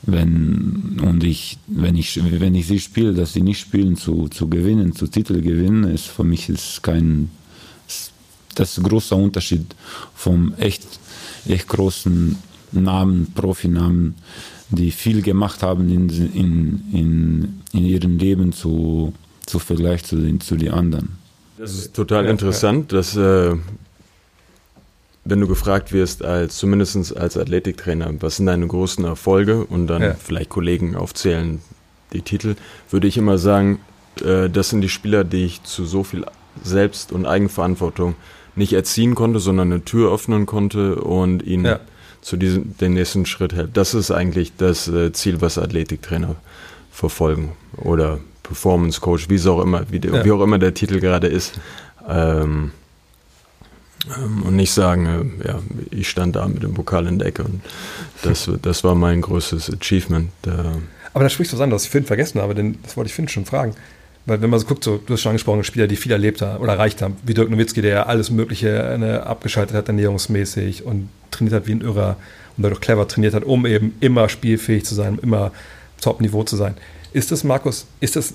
Wenn, 0.03 0.99
und 1.03 1.23
ich, 1.23 1.57
wenn 1.67 1.95
ich, 1.95 2.19
wenn 2.31 2.55
ich 2.55 2.67
sie 2.67 2.79
spiele, 2.79 3.13
dass 3.13 3.33
sie 3.33 3.41
nicht 3.41 3.59
spielen 3.59 3.97
zu, 3.97 4.29
zu 4.29 4.47
gewinnen, 4.47 4.95
zu 4.95 5.07
Titel 5.07 5.41
gewinnen, 5.41 5.83
ist 5.83 6.05
für 6.05 6.23
mich 6.23 6.47
ist 6.47 6.81
kein, 6.81 7.29
das 8.55 8.71
ist 8.71 8.77
ein 8.77 8.83
großer 8.83 9.17
Unterschied 9.17 9.65
vom 10.15 10.53
echt, 10.57 10.83
echt 11.45 11.67
großen 11.67 12.37
Namen, 12.71 13.33
Profinamen, 13.33 14.15
die 14.69 14.91
viel 14.91 15.21
gemacht 15.21 15.61
haben 15.63 15.89
in, 15.89 16.09
in, 16.09 16.83
in, 16.93 17.61
in 17.73 17.85
ihrem 17.85 18.17
Leben 18.17 18.53
zu, 18.53 19.13
zu 19.47 19.59
Vergleich 19.59 20.03
zu 20.03 20.15
den, 20.17 20.39
zu 20.39 20.55
den 20.55 20.71
anderen. 20.71 21.17
Das 21.57 21.73
ist 21.73 21.95
total 21.95 22.27
interessant, 22.27 22.93
dass 22.93 23.15
äh, 23.15 23.55
wenn 25.25 25.41
du 25.41 25.47
gefragt 25.47 25.91
wirst, 25.91 26.23
als 26.23 26.57
zumindest 26.57 27.17
als 27.17 27.35
Athletiktrainer, 27.35 28.13
was 28.19 28.37
sind 28.37 28.45
deine 28.45 28.67
großen 28.67 29.03
Erfolge 29.05 29.65
und 29.65 29.87
dann 29.87 30.01
ja. 30.01 30.13
vielleicht 30.13 30.49
Kollegen 30.49 30.95
aufzählen 30.95 31.61
die 32.13 32.21
Titel, 32.21 32.55
würde 32.89 33.07
ich 33.07 33.17
immer 33.17 33.37
sagen, 33.37 33.79
äh, 34.23 34.49
das 34.49 34.69
sind 34.69 34.81
die 34.81 34.89
Spieler, 34.89 35.23
die 35.23 35.45
ich 35.45 35.63
zu 35.63 35.85
so 35.85 36.03
viel 36.03 36.25
Selbst- 36.63 37.11
und 37.11 37.25
Eigenverantwortung 37.25 38.15
nicht 38.55 38.73
erziehen 38.73 39.15
konnte, 39.15 39.39
sondern 39.39 39.71
eine 39.71 39.85
Tür 39.85 40.13
öffnen 40.13 40.45
konnte 40.45 40.95
und 40.95 41.43
ihnen 41.43 41.65
ja. 41.65 41.79
zu 42.21 42.37
diesem 42.37 42.77
den 42.77 42.93
nächsten 42.93 43.25
Schritt 43.25 43.53
hält. 43.53 43.75
Das 43.75 43.93
ist 43.93 44.11
eigentlich 44.11 44.53
das 44.57 44.87
äh, 44.87 45.11
Ziel, 45.11 45.41
was 45.41 45.57
Athletiktrainer 45.57 46.35
verfolgen 46.91 47.51
oder 47.75 48.19
Performance 48.47 48.99
Coach, 48.99 49.29
wie 49.29 49.35
es 49.35 49.45
auch 49.45 49.61
immer, 49.61 49.83
wie, 49.89 49.99
ja. 49.99 50.23
wie 50.23 50.31
auch 50.31 50.41
immer 50.41 50.57
der 50.57 50.73
Titel 50.73 50.99
gerade 50.99 51.27
ist. 51.27 51.53
Ähm, 52.07 52.71
ähm, 54.15 54.43
und 54.43 54.55
nicht 54.55 54.71
sagen, 54.71 55.39
äh, 55.41 55.47
ja, 55.47 55.59
ich 55.91 56.09
stand 56.09 56.35
da 56.35 56.47
mit 56.47 56.63
dem 56.63 56.73
Pokal 56.73 57.07
in 57.07 57.19
der 57.19 57.27
Ecke 57.27 57.43
und 57.43 57.61
das, 58.23 58.49
das 58.61 58.83
war 58.83 58.95
mein 58.95 59.21
größtes 59.21 59.71
Achievement. 59.73 60.29
Äh. 60.45 60.51
Aber 61.13 61.23
da 61.23 61.29
sprichst 61.29 61.53
du 61.53 61.57
was 61.57 61.63
an, 61.63 61.71
was 61.71 61.83
ich 61.83 61.89
vorhin 61.89 62.07
vergessen 62.07 62.41
habe, 62.41 62.55
denn 62.55 62.77
das 62.83 62.95
wollte 62.95 63.09
ich 63.09 63.13
Finn 63.13 63.27
schon 63.27 63.45
fragen. 63.45 63.75
Weil 64.25 64.41
wenn 64.41 64.49
man 64.49 64.59
so 64.59 64.65
guckt, 64.65 64.83
so, 64.83 64.97
du 64.97 65.13
hast 65.13 65.21
schon 65.21 65.31
angesprochen, 65.31 65.63
Spieler, 65.63 65.87
die 65.87 65.95
viel 65.95 66.11
erlebt 66.11 66.41
haben 66.41 66.61
oder 66.61 66.73
erreicht 66.73 67.01
haben, 67.01 67.15
wie 67.23 67.33
Dirk 67.33 67.49
Nowitzki, 67.49 67.81
der 67.81 67.91
ja 67.91 68.03
alles 68.03 68.29
Mögliche 68.29 68.97
ne, 68.99 69.25
abgeschaltet 69.25 69.75
hat, 69.75 69.87
ernährungsmäßig 69.87 70.83
und 70.83 71.09
trainiert 71.31 71.55
hat 71.55 71.67
wie 71.67 71.71
ein 71.71 71.81
Irrer 71.81 72.17
und 72.57 72.63
dadurch 72.63 72.81
clever 72.81 73.07
trainiert 73.07 73.33
hat, 73.33 73.45
um 73.45 73.65
eben 73.65 73.95
immer 74.01 74.27
spielfähig 74.27 74.85
zu 74.85 74.95
sein, 74.95 75.17
immer 75.21 75.51
Top-Niveau 76.01 76.43
zu 76.43 76.57
sein. 76.57 76.75
Ist 77.13 77.31
das, 77.31 77.43
Markus, 77.43 77.85
ist 77.99 78.15
das 78.15 78.33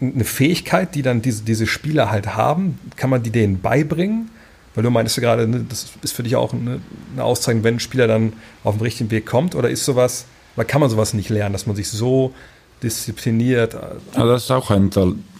eine 0.00 0.24
Fähigkeit, 0.24 0.94
die 0.94 1.02
dann 1.02 1.22
diese, 1.22 1.42
diese 1.42 1.66
Spieler 1.66 2.10
halt 2.10 2.34
haben? 2.34 2.78
Kann 2.96 3.10
man 3.10 3.22
die 3.22 3.30
denen 3.30 3.60
beibringen? 3.60 4.30
Weil 4.74 4.84
du 4.84 4.90
meintest 4.90 5.16
ja 5.16 5.22
gerade, 5.22 5.48
ne, 5.48 5.64
das 5.66 5.86
ist 6.02 6.12
für 6.12 6.22
dich 6.22 6.36
auch 6.36 6.52
eine, 6.52 6.80
eine 7.14 7.24
Auszeichnung, 7.24 7.64
wenn 7.64 7.76
ein 7.76 7.80
Spieler 7.80 8.06
dann 8.06 8.34
auf 8.62 8.76
den 8.76 8.82
richtigen 8.82 9.10
Weg 9.10 9.24
kommt. 9.24 9.54
Oder 9.54 9.70
ist 9.70 9.84
sowas, 9.84 10.26
oder 10.54 10.66
kann 10.66 10.82
man 10.82 10.90
sowas 10.90 11.14
nicht 11.14 11.30
lernen, 11.30 11.54
dass 11.54 11.66
man 11.66 11.76
sich 11.76 11.88
so 11.88 12.34
diszipliniert? 12.82 13.74
Ja, 14.14 14.26
das, 14.26 14.44
ist 14.44 14.50
auch 14.50 14.70
ein, 14.70 14.90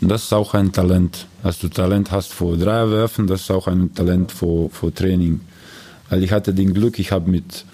das 0.01 0.25
ist 0.25 0.33
auch 0.33 0.55
ein 0.55 0.73
Talent. 0.73 1.27
Dass 1.43 1.59
du 1.59 1.69
Talent 1.69 2.11
hast 2.11 2.33
vor 2.33 2.57
Dreierwerfen, 2.57 3.27
das 3.27 3.43
ist 3.43 3.51
auch 3.51 3.69
ein 3.69 3.95
Talent 3.95 4.33
vor, 4.33 4.71
vor 4.71 4.93
Training. 4.95 5.41
Weil 6.09 6.25
ich 6.25 6.33
hatte 6.33 6.55
den 6.55 6.73
Glück, 6.73 6.99
ich 6.99 7.13
habe 7.13 7.31
mit, 7.31 7.67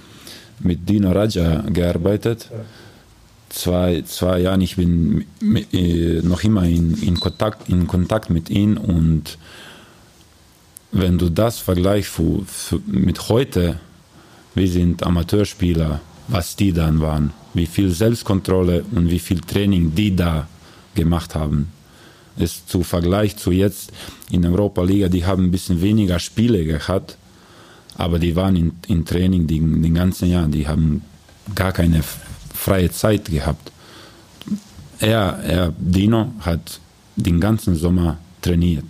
mit 0.58 0.88
Dino 0.88 1.12
Raja 1.12 1.62
gearbeitet. 1.68 2.48
Ja. 2.50 2.58
Zwei, 3.52 4.02
zwei 4.06 4.40
Jahre, 4.40 4.62
ich 4.62 4.76
bin 4.76 5.26
äh, 5.42 6.22
noch 6.22 6.42
immer 6.42 6.64
in, 6.64 6.94
in, 7.02 7.20
Kontakt, 7.20 7.68
in 7.68 7.86
Kontakt 7.86 8.30
mit 8.30 8.48
ihm 8.48 8.78
und 8.78 9.36
wenn 10.90 11.18
du 11.18 11.28
das 11.28 11.58
vergleichst 11.58 12.18
mit 12.86 13.28
heute, 13.28 13.78
wir 14.54 14.68
sind 14.68 15.02
Amateurspieler, 15.02 16.00
was 16.28 16.56
die 16.56 16.72
dann 16.72 17.02
waren, 17.02 17.34
wie 17.52 17.66
viel 17.66 17.90
Selbstkontrolle 17.90 18.86
und 18.92 19.10
wie 19.10 19.18
viel 19.18 19.42
Training 19.42 19.94
die 19.94 20.16
da 20.16 20.48
gemacht 20.94 21.34
haben, 21.34 21.68
ist 22.38 22.70
zu 22.70 22.82
Vergleich 22.82 23.36
zu 23.36 23.50
jetzt 23.50 23.92
in 24.30 24.46
Europa 24.46 24.82
Liga, 24.82 25.08
die 25.08 25.26
haben 25.26 25.44
ein 25.44 25.50
bisschen 25.50 25.82
weniger 25.82 26.18
Spiele 26.18 26.64
gehabt, 26.64 27.18
aber 27.98 28.18
die 28.18 28.34
waren 28.34 28.56
in, 28.56 28.72
in 28.88 29.04
Training 29.04 29.46
den 29.46 29.92
ganzen 29.92 30.30
Jahr, 30.30 30.46
die 30.46 30.66
haben 30.66 31.02
gar 31.54 31.72
keine 31.72 32.02
freie 32.62 32.90
Zeit 32.90 33.24
gehabt. 33.26 33.72
Er, 35.00 35.38
er, 35.44 35.72
Dino, 35.78 36.32
hat 36.40 36.80
den 37.16 37.40
ganzen 37.40 37.74
Sommer 37.74 38.18
trainiert. 38.40 38.84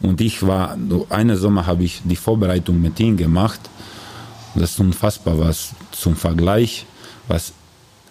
Und 0.00 0.20
ich 0.20 0.42
war, 0.46 0.76
eine 1.10 1.36
Sommer 1.36 1.66
habe 1.66 1.84
ich 1.84 2.02
die 2.04 2.16
Vorbereitung 2.16 2.80
mit 2.80 2.98
ihm 3.00 3.16
gemacht. 3.16 3.60
Das 4.54 4.72
ist 4.72 4.80
unfassbar, 4.80 5.38
was 5.38 5.72
zum 5.92 6.16
Vergleich, 6.16 6.86
was 7.28 7.52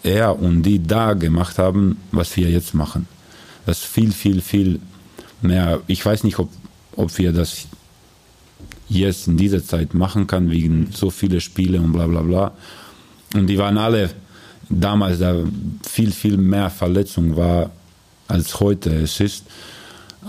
er 0.03 0.39
und 0.39 0.63
die 0.63 0.82
da 0.82 1.13
gemacht 1.13 1.58
haben, 1.58 1.97
was 2.12 2.36
wir 2.36 2.49
jetzt 2.49 2.73
machen. 2.73 3.08
Das 3.65 3.79
ist 3.79 3.86
viel, 3.86 4.12
viel, 4.12 4.41
viel 4.41 4.79
mehr. 5.41 5.82
Ich 5.88 6.06
weiß 6.06 6.23
nicht, 6.23 6.39
ob, 6.39 6.49
ob 6.95 7.17
wir 7.17 7.32
das 7.32 7.67
jetzt 8.89 9.27
in 9.27 9.38
dieser 9.38 9.63
Zeit 9.63 9.93
machen 9.93 10.27
können, 10.27 10.51
wegen 10.51 10.89
so 10.91 11.10
viele 11.10 11.39
Spiele 11.41 11.79
und 11.79 11.93
bla 11.93 12.08
bla 12.08 12.21
bla. 12.21 12.51
Und 13.34 13.47
die 13.47 13.58
waren 13.58 13.77
alle 13.77 14.10
damals, 14.80 15.20
da 15.20 15.36
viel, 15.88 16.12
viel 16.12 16.38
mehr 16.38 16.70
Verletzung 16.70 17.36
war, 17.36 17.72
als 18.28 18.60
heute 18.60 18.90
es 18.96 19.20
ist. 19.20 19.46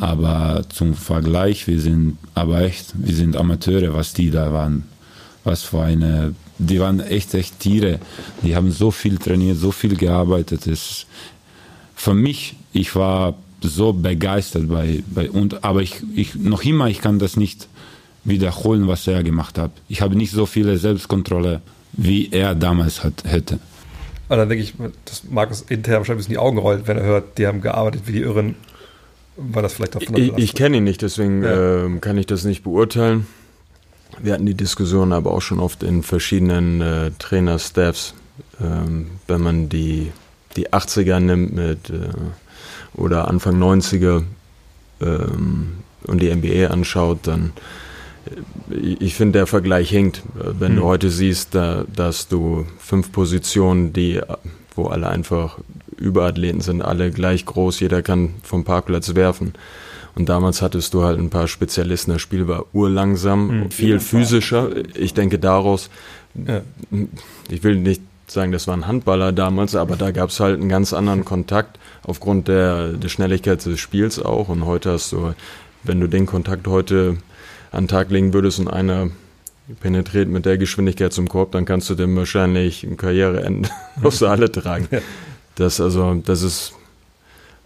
Aber 0.01 0.65
zum 0.71 0.95
Vergleich, 0.95 1.67
wir 1.67 1.81
sind 1.81 2.19
aber 2.35 2.63
echt, 2.63 2.93
wir 2.95 3.15
sind 3.15 3.37
Amateure, 3.37 3.95
was 3.95 4.13
die 4.13 4.31
da 4.31 4.53
waren. 4.53 4.85
Was 5.45 5.63
für 5.63 5.83
eine, 5.83 6.35
die 6.59 6.81
waren 6.81 7.01
echt, 7.01 7.35
echt 7.35 7.61
Tiere. 7.61 8.01
Die 8.43 8.57
haben 8.57 8.73
so 8.73 8.91
viel 8.91 9.19
trainiert, 9.19 9.59
so 9.59 9.71
viel 9.71 9.97
gearbeitet. 9.97 10.67
Es, 10.67 11.07
für 11.95 12.15
mich, 12.15 12.57
ich 12.73 12.97
war 12.97 13.35
so 13.63 13.93
begeistert 13.93 14.69
bei, 14.69 15.03
bei 15.07 15.31
und 15.31 15.65
aber 15.65 15.81
ich, 15.81 16.03
ich 16.15 16.35
noch 16.35 16.63
immer 16.65 16.89
ich 16.89 17.01
kann 17.01 17.19
das 17.19 17.37
nicht 17.37 17.67
wiederholen, 18.25 18.89
was 18.89 19.07
er 19.07 19.23
gemacht 19.23 19.59
hat. 19.59 19.71
Ich 19.89 20.01
habe 20.01 20.17
nicht 20.17 20.33
so 20.33 20.47
viele 20.47 20.77
Selbstkontrolle, 20.77 21.61
wie 21.93 22.31
er 22.31 22.55
damals 22.55 23.05
hat, 23.05 23.25
hätte. 23.25 23.59
Und 24.29 24.39
dann 24.39 24.49
denke 24.49 24.65
ich, 24.65 24.75
dass 25.05 25.25
Markus 25.25 25.63
intern 25.69 25.99
wahrscheinlich 25.99 26.11
ein 26.11 26.17
bisschen 26.17 26.33
die 26.33 26.39
Augen 26.39 26.59
rollt, 26.59 26.87
wenn 26.87 26.97
er 26.97 27.05
hört, 27.05 27.39
die 27.39 27.47
haben 27.47 27.61
gearbeitet 27.61 28.03
wie 28.07 28.13
die 28.13 28.23
Irren. 28.23 28.57
War 29.37 29.63
das 29.63 29.75
vielleicht 29.75 29.97
davon 29.97 30.17
Ich, 30.17 30.33
ich 30.37 30.55
kenne 30.55 30.79
ihn 30.79 30.85
nicht, 30.85 31.03
deswegen 31.03 31.43
Ja. 31.43 31.85
ähm, 31.85 32.01
kann 32.01 32.17
ich 32.17 32.27
das 32.27 32.45
nicht 32.45 32.63
beurteilen. 32.63 33.27
Wir 34.23 34.33
hatten 34.33 34.47
die 34.47 34.55
Diskussion 34.55 35.13
aber 35.13 35.33
auch 35.33 35.43
schon 35.43 35.59
oft 35.61 35.83
in 35.83 36.03
verschiedenen 36.03 36.81
äh, 36.81 37.11
Trainer-Staffs. 37.19 38.15
Ähm, 38.61 39.11
wenn 39.27 39.41
man 39.41 39.69
die, 39.69 40.13
die 40.57 40.71
80er 40.71 41.21
nimmt 41.21 41.55
mit 41.55 41.91
äh, 41.91 42.09
oder 42.95 43.29
Anfang 43.29 43.61
90er 43.61 44.23
ähm, 45.01 45.73
und 46.07 46.23
die 46.23 46.33
NBA 46.35 46.69
anschaut, 46.73 47.19
dann 47.25 47.53
äh, 47.57 47.61
ich 48.71 49.15
finde, 49.15 49.39
der 49.39 49.47
Vergleich 49.47 49.91
hinkt. 49.91 50.23
Wenn 50.35 50.73
Hm. 50.73 50.77
du 50.77 50.85
heute 50.85 51.11
siehst, 51.11 51.55
da, 51.55 51.85
dass 51.95 52.29
du 52.29 52.67
fünf 52.79 53.13
Positionen, 53.13 53.93
die, 53.93 54.21
wo 54.75 54.87
alle 54.87 55.09
einfach 55.09 55.59
Überathleten 55.97 56.61
sind, 56.61 56.83
alle 56.83 57.11
gleich 57.11 57.47
groß, 57.47 57.81
jeder 57.81 58.03
kann 58.03 58.31
vom 58.43 58.65
Parkplatz 58.65 59.15
werfen. 59.15 59.55
Und 60.17 60.29
damals 60.29 60.63
hattest 60.63 60.95
du 60.95 61.03
halt 61.03 61.19
ein 61.19 61.31
paar 61.31 61.49
Spezialisten, 61.49 62.13
das 62.13 62.23
Spiel 62.23 62.47
war 62.49 62.67
urlangsam, 62.73 63.49
Hm. 63.51 63.71
viel 63.71 64.01
physischer. 64.01 64.71
Ich 64.97 65.15
denke 65.15 65.39
daraus, 65.39 65.91
Ja. 66.35 66.63
ich 67.51 67.63
will 67.63 67.77
nicht 67.77 68.03
sagen, 68.27 68.53
das 68.53 68.67
waren 68.67 68.87
Handballer 68.87 69.33
damals, 69.33 69.75
aber 69.77 69.97
da 69.97 70.11
gab 70.11 70.31
es 70.31 70.41
halt 70.41 70.59
einen 70.61 70.69
ganz 70.69 70.93
anderen 70.93 71.25
Kontakt 71.25 71.79
aufgrund 72.05 72.49
der, 72.49 72.95
der 72.95 73.09
Schnelligkeit 73.09 73.65
des 73.67 73.79
Spiels 73.79 74.19
auch. 74.21 74.49
Und 74.49 74.65
heute 74.67 74.93
hast 74.93 75.13
du, 75.13 75.35
wenn 75.83 76.01
du 76.01 76.09
den 76.09 76.27
Kontakt 76.27 76.67
heute 76.67 77.19
an 77.75 77.85
den 77.85 77.89
Tag 77.89 78.11
legen 78.11 78.33
würdest 78.33 78.59
und 78.61 78.69
einer 78.69 79.11
penetriert 79.81 80.29
mit 80.29 80.47
der 80.47 80.59
Geschwindigkeit 80.59 81.13
zum 81.13 81.29
Korb, 81.29 81.53
dann 81.53 81.65
kannst 81.65 81.89
du 81.91 81.95
dem 81.95 82.15
wahrscheinlich 82.17 82.85
ein 82.85 82.97
Karriereende 82.97 83.69
der 84.03 84.29
Halle 84.29 84.53
tragen. 84.53 84.89
Ja. 84.91 85.01
Das 85.57 85.81
also, 85.81 86.15
das 86.15 86.43
ist 86.43 86.75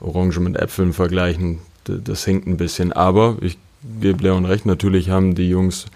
Orange 0.01 0.41
mit 0.41 0.57
Äpfeln 0.57 0.93
vergleichen, 0.93 1.59
das 1.85 2.25
hinkt 2.25 2.47
ein 2.47 2.57
bisschen. 2.57 2.93
Aber 2.93 3.37
ich 3.41 3.59
gebe 4.01 4.23
Leon 4.23 4.45
recht, 4.45 4.67
natürlich 4.67 5.11
haben 5.11 5.35
die 5.35 5.49
Jungs 5.49 5.87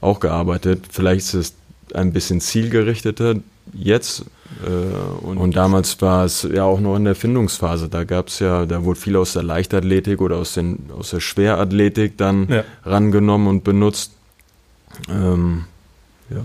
auch 0.00 0.20
gearbeitet. 0.20 0.84
Vielleicht 0.90 1.20
ist 1.20 1.34
es 1.34 1.54
ein 1.94 2.12
bisschen 2.12 2.40
zielgerichteter 2.40 3.36
jetzt. 3.72 4.24
Äh, 4.64 5.24
und, 5.26 5.38
und 5.38 5.56
damals 5.56 6.00
war 6.02 6.24
es 6.24 6.42
ja 6.50 6.64
auch 6.64 6.80
noch 6.80 6.96
in 6.96 7.04
der 7.04 7.14
Findungsphase. 7.14 7.88
Da 7.88 8.04
gab 8.04 8.28
es 8.28 8.38
ja, 8.38 8.66
da 8.66 8.84
wurde 8.84 8.98
viel 8.98 9.16
aus 9.16 9.32
der 9.34 9.42
Leichtathletik 9.42 10.20
oder 10.20 10.36
aus, 10.36 10.54
den, 10.54 10.90
aus 10.98 11.10
der 11.10 11.20
Schwerathletik 11.20 12.16
dann 12.16 12.48
Ja. 12.48 12.64
rangenommen 12.84 13.46
und 13.48 13.64
benutzt. 13.64 14.12
Ähm, 15.08 15.64
ja. 16.30 16.42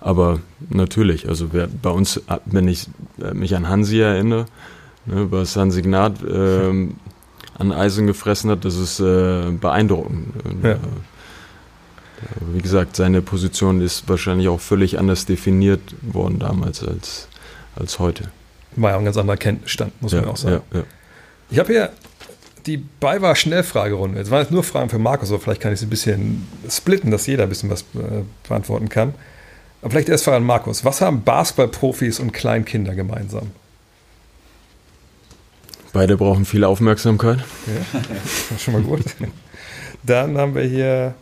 Aber 0.00 0.40
natürlich, 0.70 1.28
also 1.28 1.52
wer, 1.52 1.68
bei 1.68 1.90
uns, 1.90 2.16
äh, 2.16 2.38
wenn 2.46 2.66
ich 2.68 2.88
äh, 3.22 3.34
mich 3.34 3.54
an 3.54 3.68
Hansi 3.68 4.00
erinnere, 4.00 4.46
ne, 5.06 5.30
was 5.30 5.54
Hansi 5.56 5.82
Gnad 5.82 6.14
ähm, 6.28 6.96
an 7.58 7.70
Eisen 7.70 8.06
gefressen 8.06 8.50
hat, 8.50 8.64
das 8.64 8.76
ist 8.76 8.98
äh, 9.00 9.50
beeindruckend. 9.52 10.34
Und, 10.44 10.64
Ja. 10.64 10.70
äh, 10.72 10.78
wie 12.54 12.62
gesagt, 12.62 12.96
seine 12.96 13.20
Position 13.22 13.80
ist 13.80 14.08
wahrscheinlich 14.08 14.48
auch 14.48 14.60
völlig 14.60 14.98
anders 14.98 15.26
definiert 15.26 15.80
worden 16.02 16.38
damals 16.38 16.82
als, 16.82 17.28
als 17.76 17.98
heute. 17.98 18.30
War 18.76 18.90
ja 18.90 18.96
auch 18.96 19.00
ein 19.00 19.04
ganz 19.04 19.16
anderer 19.16 19.36
Kenntnisstand, 19.36 20.00
muss 20.00 20.12
man 20.12 20.24
auch 20.26 20.36
sagen. 20.36 20.62
ja, 20.72 20.78
ja. 20.78 20.84
Ich 21.50 21.58
habe 21.58 21.70
hier 21.70 21.90
die 22.66 22.78
BayWa 22.78 23.34
Schnellfragerunde. 23.34 24.18
Jetzt 24.18 24.30
waren 24.30 24.42
jetzt 24.42 24.50
nur 24.50 24.64
Fragen 24.64 24.88
für 24.88 24.98
Markus, 24.98 25.30
aber 25.30 25.40
vielleicht 25.40 25.60
kann 25.60 25.72
ich 25.72 25.80
sie 25.80 25.86
ein 25.86 25.90
bisschen 25.90 26.46
splitten, 26.68 27.10
dass 27.10 27.26
jeder 27.26 27.42
ein 27.44 27.48
bisschen 27.48 27.70
was 27.70 27.82
äh, 27.94 28.22
beantworten 28.48 28.88
kann. 28.88 29.14
Aber 29.80 29.90
vielleicht 29.90 30.08
erst 30.08 30.24
Frage 30.24 30.38
an 30.38 30.44
Markus. 30.44 30.84
Was 30.84 31.00
haben 31.00 31.24
Basketballprofis 31.24 32.20
und 32.20 32.32
Kleinkinder 32.32 32.94
gemeinsam? 32.94 33.50
Beide 35.92 36.16
brauchen 36.16 36.44
viel 36.44 36.64
Aufmerksamkeit. 36.64 37.38
Ja, 37.66 38.00
das 38.50 38.50
ist 38.52 38.62
schon 38.62 38.74
mal 38.74 38.82
gut. 38.82 39.02
Dann 40.04 40.38
haben 40.38 40.54
wir 40.54 40.62
hier, 40.62 41.14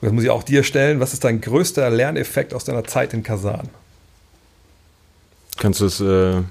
das 0.00 0.12
muss 0.12 0.24
ich 0.24 0.30
auch 0.30 0.42
dir 0.42 0.62
stellen, 0.62 1.00
was 1.00 1.12
ist 1.12 1.24
dein 1.24 1.40
größter 1.40 1.90
Lerneffekt 1.90 2.54
aus 2.54 2.64
deiner 2.64 2.84
Zeit 2.84 3.12
in 3.12 3.22
Kasan? 3.22 3.68
Kannst 5.58 5.80
du 5.80 5.86
es 5.86 6.00
äh, 6.00 6.42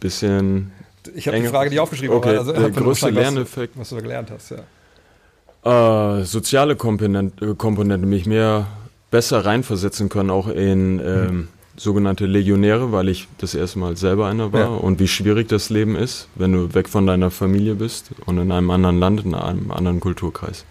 bisschen 0.00 0.72
Ich 1.14 1.28
habe 1.28 1.40
die 1.40 1.46
Frage, 1.48 1.70
die 1.70 1.80
aufgeschrieben 1.80 2.16
Okay, 2.16 2.30
habe. 2.30 2.38
Also, 2.40 2.52
der 2.52 2.70
größte 2.70 3.10
Lerneffekt. 3.10 3.74
Was, 3.76 3.80
was 3.82 3.88
du 3.90 3.94
da 3.96 4.00
gelernt 4.02 4.30
hast, 4.30 4.50
ja. 4.50 6.18
Äh, 6.20 6.24
soziale 6.24 6.76
Komponente, 6.76 7.54
Komponente 7.54 8.06
mich 8.06 8.26
mehr 8.26 8.66
besser 9.10 9.44
reinversetzen 9.46 10.08
können, 10.08 10.30
auch 10.30 10.48
in 10.48 11.00
ähm, 11.00 11.48
sogenannte 11.76 12.26
Legionäre, 12.26 12.92
weil 12.92 13.08
ich 13.08 13.28
das 13.38 13.54
erste 13.54 13.78
Mal 13.78 13.96
selber 13.96 14.26
einer 14.26 14.52
war 14.52 14.60
Ja. 14.60 14.66
und 14.66 14.98
wie 15.00 15.08
schwierig 15.08 15.48
das 15.48 15.70
Leben 15.70 15.96
ist, 15.96 16.28
wenn 16.34 16.52
du 16.52 16.74
weg 16.74 16.88
von 16.88 17.06
deiner 17.06 17.30
Familie 17.30 17.76
bist 17.76 18.10
und 18.26 18.38
in 18.38 18.52
einem 18.52 18.70
anderen 18.70 18.98
Land, 18.98 19.24
in 19.24 19.34
einem 19.34 19.70
anderen 19.70 20.00
Kulturkreis. 20.00 20.64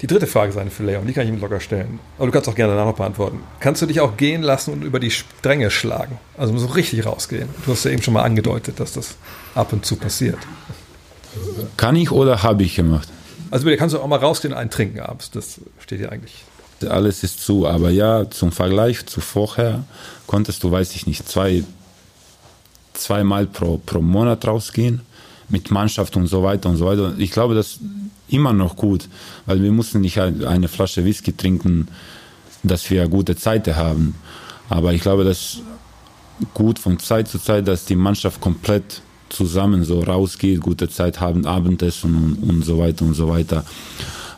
Die 0.00 0.06
dritte 0.06 0.26
Frage 0.26 0.50
ist 0.50 0.56
eine 0.56 0.70
für 0.70 0.82
Leon, 0.82 1.06
die 1.06 1.12
kann 1.12 1.24
ich 1.24 1.28
ihm 1.28 1.40
locker 1.40 1.60
stellen. 1.60 1.98
Aber 2.16 2.26
du 2.26 2.32
kannst 2.32 2.48
auch 2.48 2.54
gerne 2.54 2.72
danach 2.72 2.86
noch 2.86 2.96
beantworten. 2.96 3.40
Kannst 3.60 3.82
du 3.82 3.86
dich 3.86 4.00
auch 4.00 4.16
gehen 4.16 4.42
lassen 4.42 4.72
und 4.72 4.82
über 4.82 4.98
die 4.98 5.10
Stränge 5.10 5.70
schlagen? 5.70 6.18
Also 6.38 6.56
so 6.56 6.66
richtig 6.68 7.04
rausgehen. 7.04 7.48
Du 7.66 7.72
hast 7.72 7.84
ja 7.84 7.90
eben 7.90 8.02
schon 8.02 8.14
mal 8.14 8.22
angedeutet, 8.22 8.80
dass 8.80 8.92
das 8.92 9.16
ab 9.54 9.72
und 9.74 9.84
zu 9.84 9.96
passiert. 9.96 10.38
Kann 11.76 11.96
ich 11.96 12.10
oder 12.10 12.42
habe 12.42 12.62
ich 12.62 12.76
gemacht? 12.76 13.08
Also 13.50 13.68
dir 13.68 13.76
kannst 13.76 13.94
du 13.94 14.00
auch 14.00 14.06
mal 14.06 14.18
rausgehen 14.18 14.54
und 14.54 14.58
einen 14.58 14.70
trinken 14.70 15.00
abends. 15.00 15.30
Das 15.30 15.60
steht 15.78 16.00
dir 16.00 16.10
eigentlich. 16.10 16.44
Alles 16.88 17.22
ist 17.22 17.44
zu, 17.44 17.68
aber 17.68 17.90
ja, 17.90 18.30
zum 18.30 18.52
Vergleich 18.52 19.04
zu 19.04 19.20
vorher 19.20 19.84
konntest 20.26 20.62
du, 20.64 20.70
weiß 20.70 20.94
ich 20.94 21.06
nicht, 21.06 21.28
zwei, 21.28 21.62
zweimal 22.94 23.46
pro, 23.46 23.76
pro 23.84 24.00
Monat 24.00 24.46
rausgehen 24.46 25.02
mit 25.50 25.70
Mannschaft 25.70 26.16
und 26.16 26.26
so 26.26 26.42
weiter 26.42 26.70
und 26.70 26.76
so 26.76 26.86
weiter. 26.86 27.12
Ich 27.18 27.32
glaube, 27.32 27.54
das 27.54 27.72
ist 27.72 27.80
immer 28.32 28.52
noch 28.52 28.76
gut, 28.76 29.08
weil 29.46 29.62
wir 29.62 29.72
mussten 29.72 30.00
nicht 30.00 30.18
halt 30.18 30.44
eine 30.44 30.68
Flasche 30.68 31.04
Whisky 31.04 31.32
trinken, 31.32 31.88
dass 32.62 32.88
wir 32.90 33.08
gute 33.08 33.36
Zeiten 33.36 33.76
haben. 33.76 34.14
Aber 34.68 34.92
ich 34.92 35.02
glaube, 35.02 35.24
das 35.24 35.38
ist 35.38 35.62
gut 36.54 36.78
von 36.78 36.98
Zeit 36.98 37.28
zu 37.28 37.38
Zeit, 37.38 37.68
dass 37.68 37.84
die 37.84 37.96
Mannschaft 37.96 38.40
komplett 38.40 39.02
zusammen 39.28 39.84
so 39.84 40.00
rausgeht, 40.00 40.60
gute 40.60 40.88
Zeit 40.88 41.20
haben, 41.20 41.46
Abendessen 41.46 42.38
und, 42.42 42.48
und 42.48 42.64
so 42.64 42.78
weiter 42.78 43.04
und 43.04 43.14
so 43.14 43.28
weiter. 43.28 43.64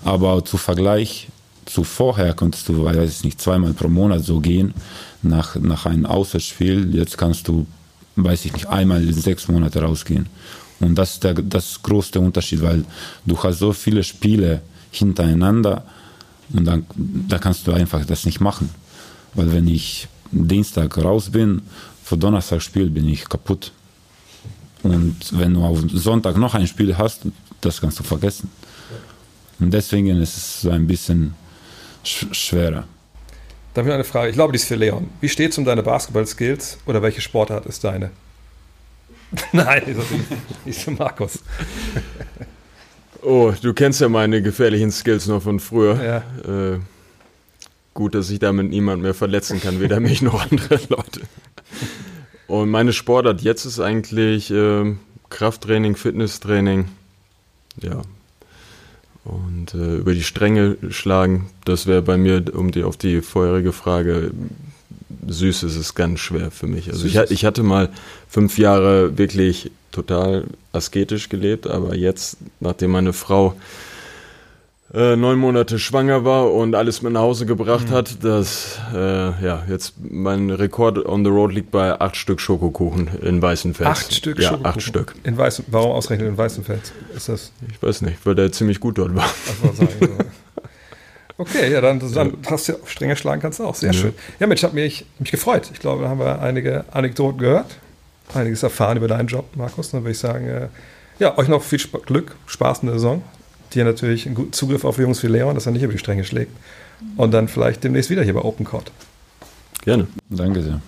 Aber 0.04 0.44
zu 0.44 0.56
Vergleich 0.56 1.28
zu 1.64 1.84
vorher 1.84 2.34
konntest 2.34 2.68
du, 2.68 2.84
weiß 2.84 3.18
ich 3.18 3.24
nicht, 3.24 3.40
zweimal 3.40 3.72
pro 3.72 3.88
Monat 3.88 4.24
so 4.24 4.40
gehen 4.40 4.74
nach, 5.22 5.56
nach 5.56 5.86
einem 5.86 6.06
Auswärtsspiel. 6.06 6.94
Jetzt 6.94 7.16
kannst 7.16 7.48
du, 7.48 7.66
weiß 8.16 8.44
ich 8.44 8.52
nicht, 8.52 8.66
einmal 8.66 9.02
in 9.02 9.14
sechs 9.14 9.48
Monate 9.48 9.80
rausgehen. 9.80 10.26
Und 10.82 10.96
das 10.96 11.14
ist 11.14 11.24
der, 11.24 11.34
das 11.34 11.80
größte 11.82 12.20
Unterschied, 12.20 12.60
weil 12.60 12.84
du 13.24 13.40
hast 13.42 13.60
so 13.60 13.72
viele 13.72 14.02
Spiele 14.02 14.60
hintereinander 14.90 15.84
und 16.52 16.64
dann 16.64 16.86
da 16.96 17.38
kannst 17.38 17.66
du 17.66 17.72
einfach 17.72 18.04
das 18.04 18.26
nicht 18.26 18.40
machen. 18.40 18.68
Weil 19.34 19.52
wenn 19.52 19.68
ich 19.68 20.08
Dienstag 20.30 20.98
raus 20.98 21.30
bin, 21.30 21.62
für 22.04 22.18
Donnerstagspiel 22.18 22.90
bin 22.90 23.08
ich 23.08 23.28
kaputt. 23.28 23.72
Und 24.82 25.16
wenn 25.30 25.54
du 25.54 25.64
auf 25.64 25.78
Sonntag 25.92 26.36
noch 26.36 26.54
ein 26.54 26.66
Spiel 26.66 26.98
hast, 26.98 27.22
das 27.60 27.80
kannst 27.80 28.00
du 28.00 28.02
vergessen. 28.02 28.50
Und 29.60 29.72
deswegen 29.72 30.08
ist 30.20 30.36
es 30.36 30.60
so 30.62 30.70
ein 30.70 30.86
bisschen 30.86 31.34
sch 32.04 32.26
schwerer. 32.32 32.84
Dann 33.74 33.84
wieder 33.84 33.94
eine 33.94 34.04
Frage, 34.04 34.30
ich 34.30 34.34
glaube, 34.34 34.52
die 34.52 34.56
ist 34.56 34.66
für 34.66 34.74
Leon. 34.74 35.08
Wie 35.20 35.28
steht 35.28 35.52
es 35.52 35.58
um 35.58 35.64
deine 35.64 35.82
Basketball-Skills 35.82 36.78
oder 36.86 37.00
welche 37.00 37.20
Sportart 37.20 37.64
ist 37.66 37.84
deine? 37.84 38.10
Nein, 39.52 39.82
nicht- 39.86 40.66
nicht 40.66 40.80
für 40.80 40.90
Markus. 40.92 41.40
Oh, 43.22 43.52
du 43.60 43.72
kennst 43.72 44.00
ja 44.00 44.08
meine 44.08 44.42
gefährlichen 44.42 44.90
Skills 44.90 45.26
noch 45.26 45.42
von 45.42 45.60
früher. 45.60 46.02
Ja. 46.02 46.72
Äh, 46.74 46.80
gut, 47.94 48.14
dass 48.14 48.30
ich 48.30 48.38
damit 48.40 48.70
niemand 48.70 49.02
mehr 49.02 49.14
verletzen 49.14 49.60
kann, 49.60 49.80
weder 49.80 50.00
mich 50.00 50.22
noch 50.22 50.42
andere 50.50 50.80
Leute. 50.88 51.20
Und 52.48 52.70
meine 52.70 52.92
Sportart 52.92 53.40
jetzt 53.42 53.64
ist 53.64 53.80
eigentlich 53.80 54.50
ähm, 54.50 54.98
Krafttraining, 55.30 55.94
Fitnesstraining. 55.96 56.86
Ja. 57.80 58.02
Und 59.24 59.72
äh, 59.74 59.96
über 59.98 60.14
die 60.14 60.24
Stränge 60.24 60.76
schlagen, 60.90 61.48
das 61.64 61.86
wäre 61.86 62.02
bei 62.02 62.16
mir, 62.18 62.42
um 62.54 62.72
die 62.72 62.82
auf 62.82 62.96
die 62.96 63.22
vorherige 63.22 63.72
Frage, 63.72 64.32
süß 65.26 65.62
ist 65.64 65.76
es 65.76 65.94
ganz 65.94 66.20
schwer 66.20 66.50
für 66.50 66.66
mich. 66.66 66.90
Also 66.90 67.06
ich, 67.06 67.16
ich 67.16 67.44
hatte 67.44 67.62
mal 67.62 67.90
fünf 68.28 68.58
Jahre 68.58 69.18
wirklich 69.18 69.70
total 69.90 70.44
asketisch 70.72 71.28
gelebt, 71.28 71.66
aber 71.66 71.94
jetzt, 71.94 72.38
nachdem 72.60 72.92
meine 72.92 73.12
Frau 73.12 73.54
äh, 74.94 75.16
neun 75.16 75.38
Monate 75.38 75.78
schwanger 75.78 76.24
war 76.24 76.52
und 76.52 76.74
alles 76.74 77.00
mit 77.00 77.12
nach 77.14 77.22
Hause 77.22 77.46
gebracht 77.46 77.88
mhm. 77.88 77.94
hat, 77.94 78.22
dass 78.24 78.78
äh, 78.94 78.98
ja 78.98 79.62
jetzt 79.68 79.94
mein 79.98 80.50
Rekord 80.50 81.04
on 81.06 81.24
the 81.24 81.30
road 81.30 81.52
liegt 81.52 81.70
bei 81.70 81.98
acht 81.98 82.16
Stück 82.16 82.40
Schokokuchen 82.40 83.08
in 83.22 83.40
Weißenfels. 83.40 83.88
Acht 83.88 84.14
Stück 84.14 84.38
ja, 84.38 84.50
Schokokuchen? 84.50 84.66
acht 84.66 84.82
Stück. 84.82 85.14
In 85.24 85.36
Weißen, 85.38 85.64
warum 85.68 85.92
ausrechnen 85.92 86.28
in 86.28 86.36
Weißenfels? 86.36 86.92
Ist 87.16 87.28
das? 87.28 87.52
Ich 87.70 87.82
weiß 87.82 88.02
nicht, 88.02 88.18
weil 88.24 88.34
der 88.34 88.52
ziemlich 88.52 88.80
gut 88.80 88.98
dort 88.98 89.14
war. 89.14 89.24
Ach, 89.24 89.74
sagen, 89.74 89.88
Okay, 91.38 91.72
ja, 91.72 91.80
dann, 91.80 91.98
dann 92.12 92.36
hast 92.50 92.68
du 92.68 92.74
strenger 92.84 93.16
schlagen 93.16 93.40
kannst 93.40 93.58
du 93.58 93.64
auch. 93.64 93.74
Sehr 93.74 93.92
ja. 93.92 93.98
schön. 93.98 94.14
Ja, 94.38 94.46
Mensch, 94.46 94.62
hat 94.62 94.74
mich, 94.74 95.06
mich 95.18 95.30
gefreut. 95.30 95.70
Ich 95.72 95.80
glaube, 95.80 96.02
da 96.02 96.08
haben 96.08 96.20
wir 96.20 96.40
einige 96.40 96.84
Anekdoten 96.92 97.38
gehört, 97.38 97.76
einiges 98.34 98.62
erfahren 98.62 98.96
über 98.96 99.08
deinen 99.08 99.28
Job, 99.28 99.56
Markus. 99.56 99.90
Dann 99.90 100.02
würde 100.02 100.12
ich 100.12 100.18
sagen, 100.18 100.46
äh, 100.46 100.68
ja, 101.18 101.36
euch 101.38 101.48
noch 101.48 101.62
viel 101.62 101.78
Sp 101.80 102.04
Glück, 102.04 102.36
Spaß 102.46 102.80
in 102.80 102.86
der 102.86 102.96
Saison. 102.96 103.22
Dir 103.74 103.84
natürlich 103.84 104.26
einen 104.26 104.34
guten 104.34 104.52
Zugriff 104.52 104.84
auf 104.84 104.98
Jungs 104.98 105.22
wie 105.22 105.28
Leon, 105.28 105.54
dass 105.54 105.66
er 105.66 105.72
nicht 105.72 105.82
über 105.82 105.92
die 105.92 105.98
Stränge 105.98 106.24
schlägt. 106.24 106.52
Und 107.16 107.32
dann 107.32 107.48
vielleicht 107.48 107.82
demnächst 107.84 108.10
wieder 108.10 108.22
hier 108.22 108.34
bei 108.34 108.42
Open 108.42 108.64
Court. 108.64 108.92
Gerne. 109.84 110.06
Danke 110.28 110.62
sehr. 110.62 110.80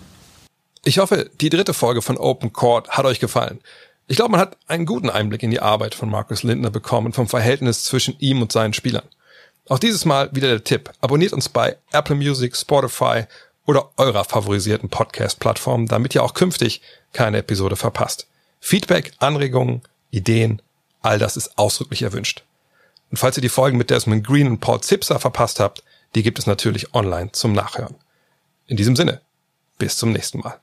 Ich 0.85 0.99
hoffe, 0.99 1.31
die 1.41 1.49
dritte 1.49 1.73
Folge 1.73 2.03
von 2.03 2.19
Open 2.19 2.53
Court 2.53 2.91
hat 2.91 3.07
euch 3.07 3.19
gefallen. 3.19 3.61
Ich 4.07 4.17
glaube, 4.17 4.33
man 4.33 4.41
hat 4.41 4.59
einen 4.69 4.85
guten 4.85 5.09
Einblick 5.09 5.43
in 5.43 5.51
die 5.51 5.61
Arbeit 5.61 5.95
von 5.95 6.11
Markus 6.11 6.43
Lindner 6.43 6.71
bekommen, 6.71 7.15
vom 7.15 7.27
Verhältnis 7.27 7.85
zwischen 7.85 8.17
ihm 8.19 8.43
und 8.43 8.53
seinen 8.53 8.75
Spielern. 8.75 9.05
Auch 9.69 9.79
dieses 9.79 10.05
Mal 10.05 10.29
wieder 10.35 10.49
der 10.49 10.65
Tipp. 10.65 10.91
Abonniert 11.01 11.33
uns 11.33 11.49
bei 11.49 11.79
Apple 11.93 12.17
Music, 12.17 12.55
Spotify 12.55 13.25
oder 13.65 13.91
eurer 13.97 14.25
favorisierten 14.25 14.91
Podcast-Plattform, 14.91 15.87
damit 15.87 16.15
ihr 16.15 16.23
auch 16.23 16.35
künftig 16.35 16.83
keine 17.15 17.39
Episode 17.39 17.77
verpasst. 17.77 18.27
Feedback, 18.61 19.13
Anregungen, 19.19 19.83
Ideen, 20.11 20.61
all 21.01 21.19
das 21.19 21.37
ist 21.37 21.57
ausdrücklich 21.57 22.03
erwünscht. 22.03 22.45
Und 23.11 23.17
falls 23.17 23.39
ihr 23.39 23.43
die 23.43 23.49
Folgen 23.49 23.79
mit 23.79 23.91
Desmond 23.91 24.27
Green 24.27 24.49
und 24.49 24.61
Paul 24.61 24.83
Zipser 24.83 25.19
verpasst 25.19 25.61
habt, 25.61 25.83
die 26.15 26.23
gibt 26.23 26.39
es 26.39 26.47
natürlich 26.47 26.95
online 26.95 27.33
zum 27.33 27.53
Nachhören. 27.53 27.95
In 28.67 28.77
diesem 28.77 28.97
Sinne, 28.97 29.21
bis 29.79 29.97
zum 29.97 30.13
nächsten 30.13 30.41
Mal. 30.41 30.61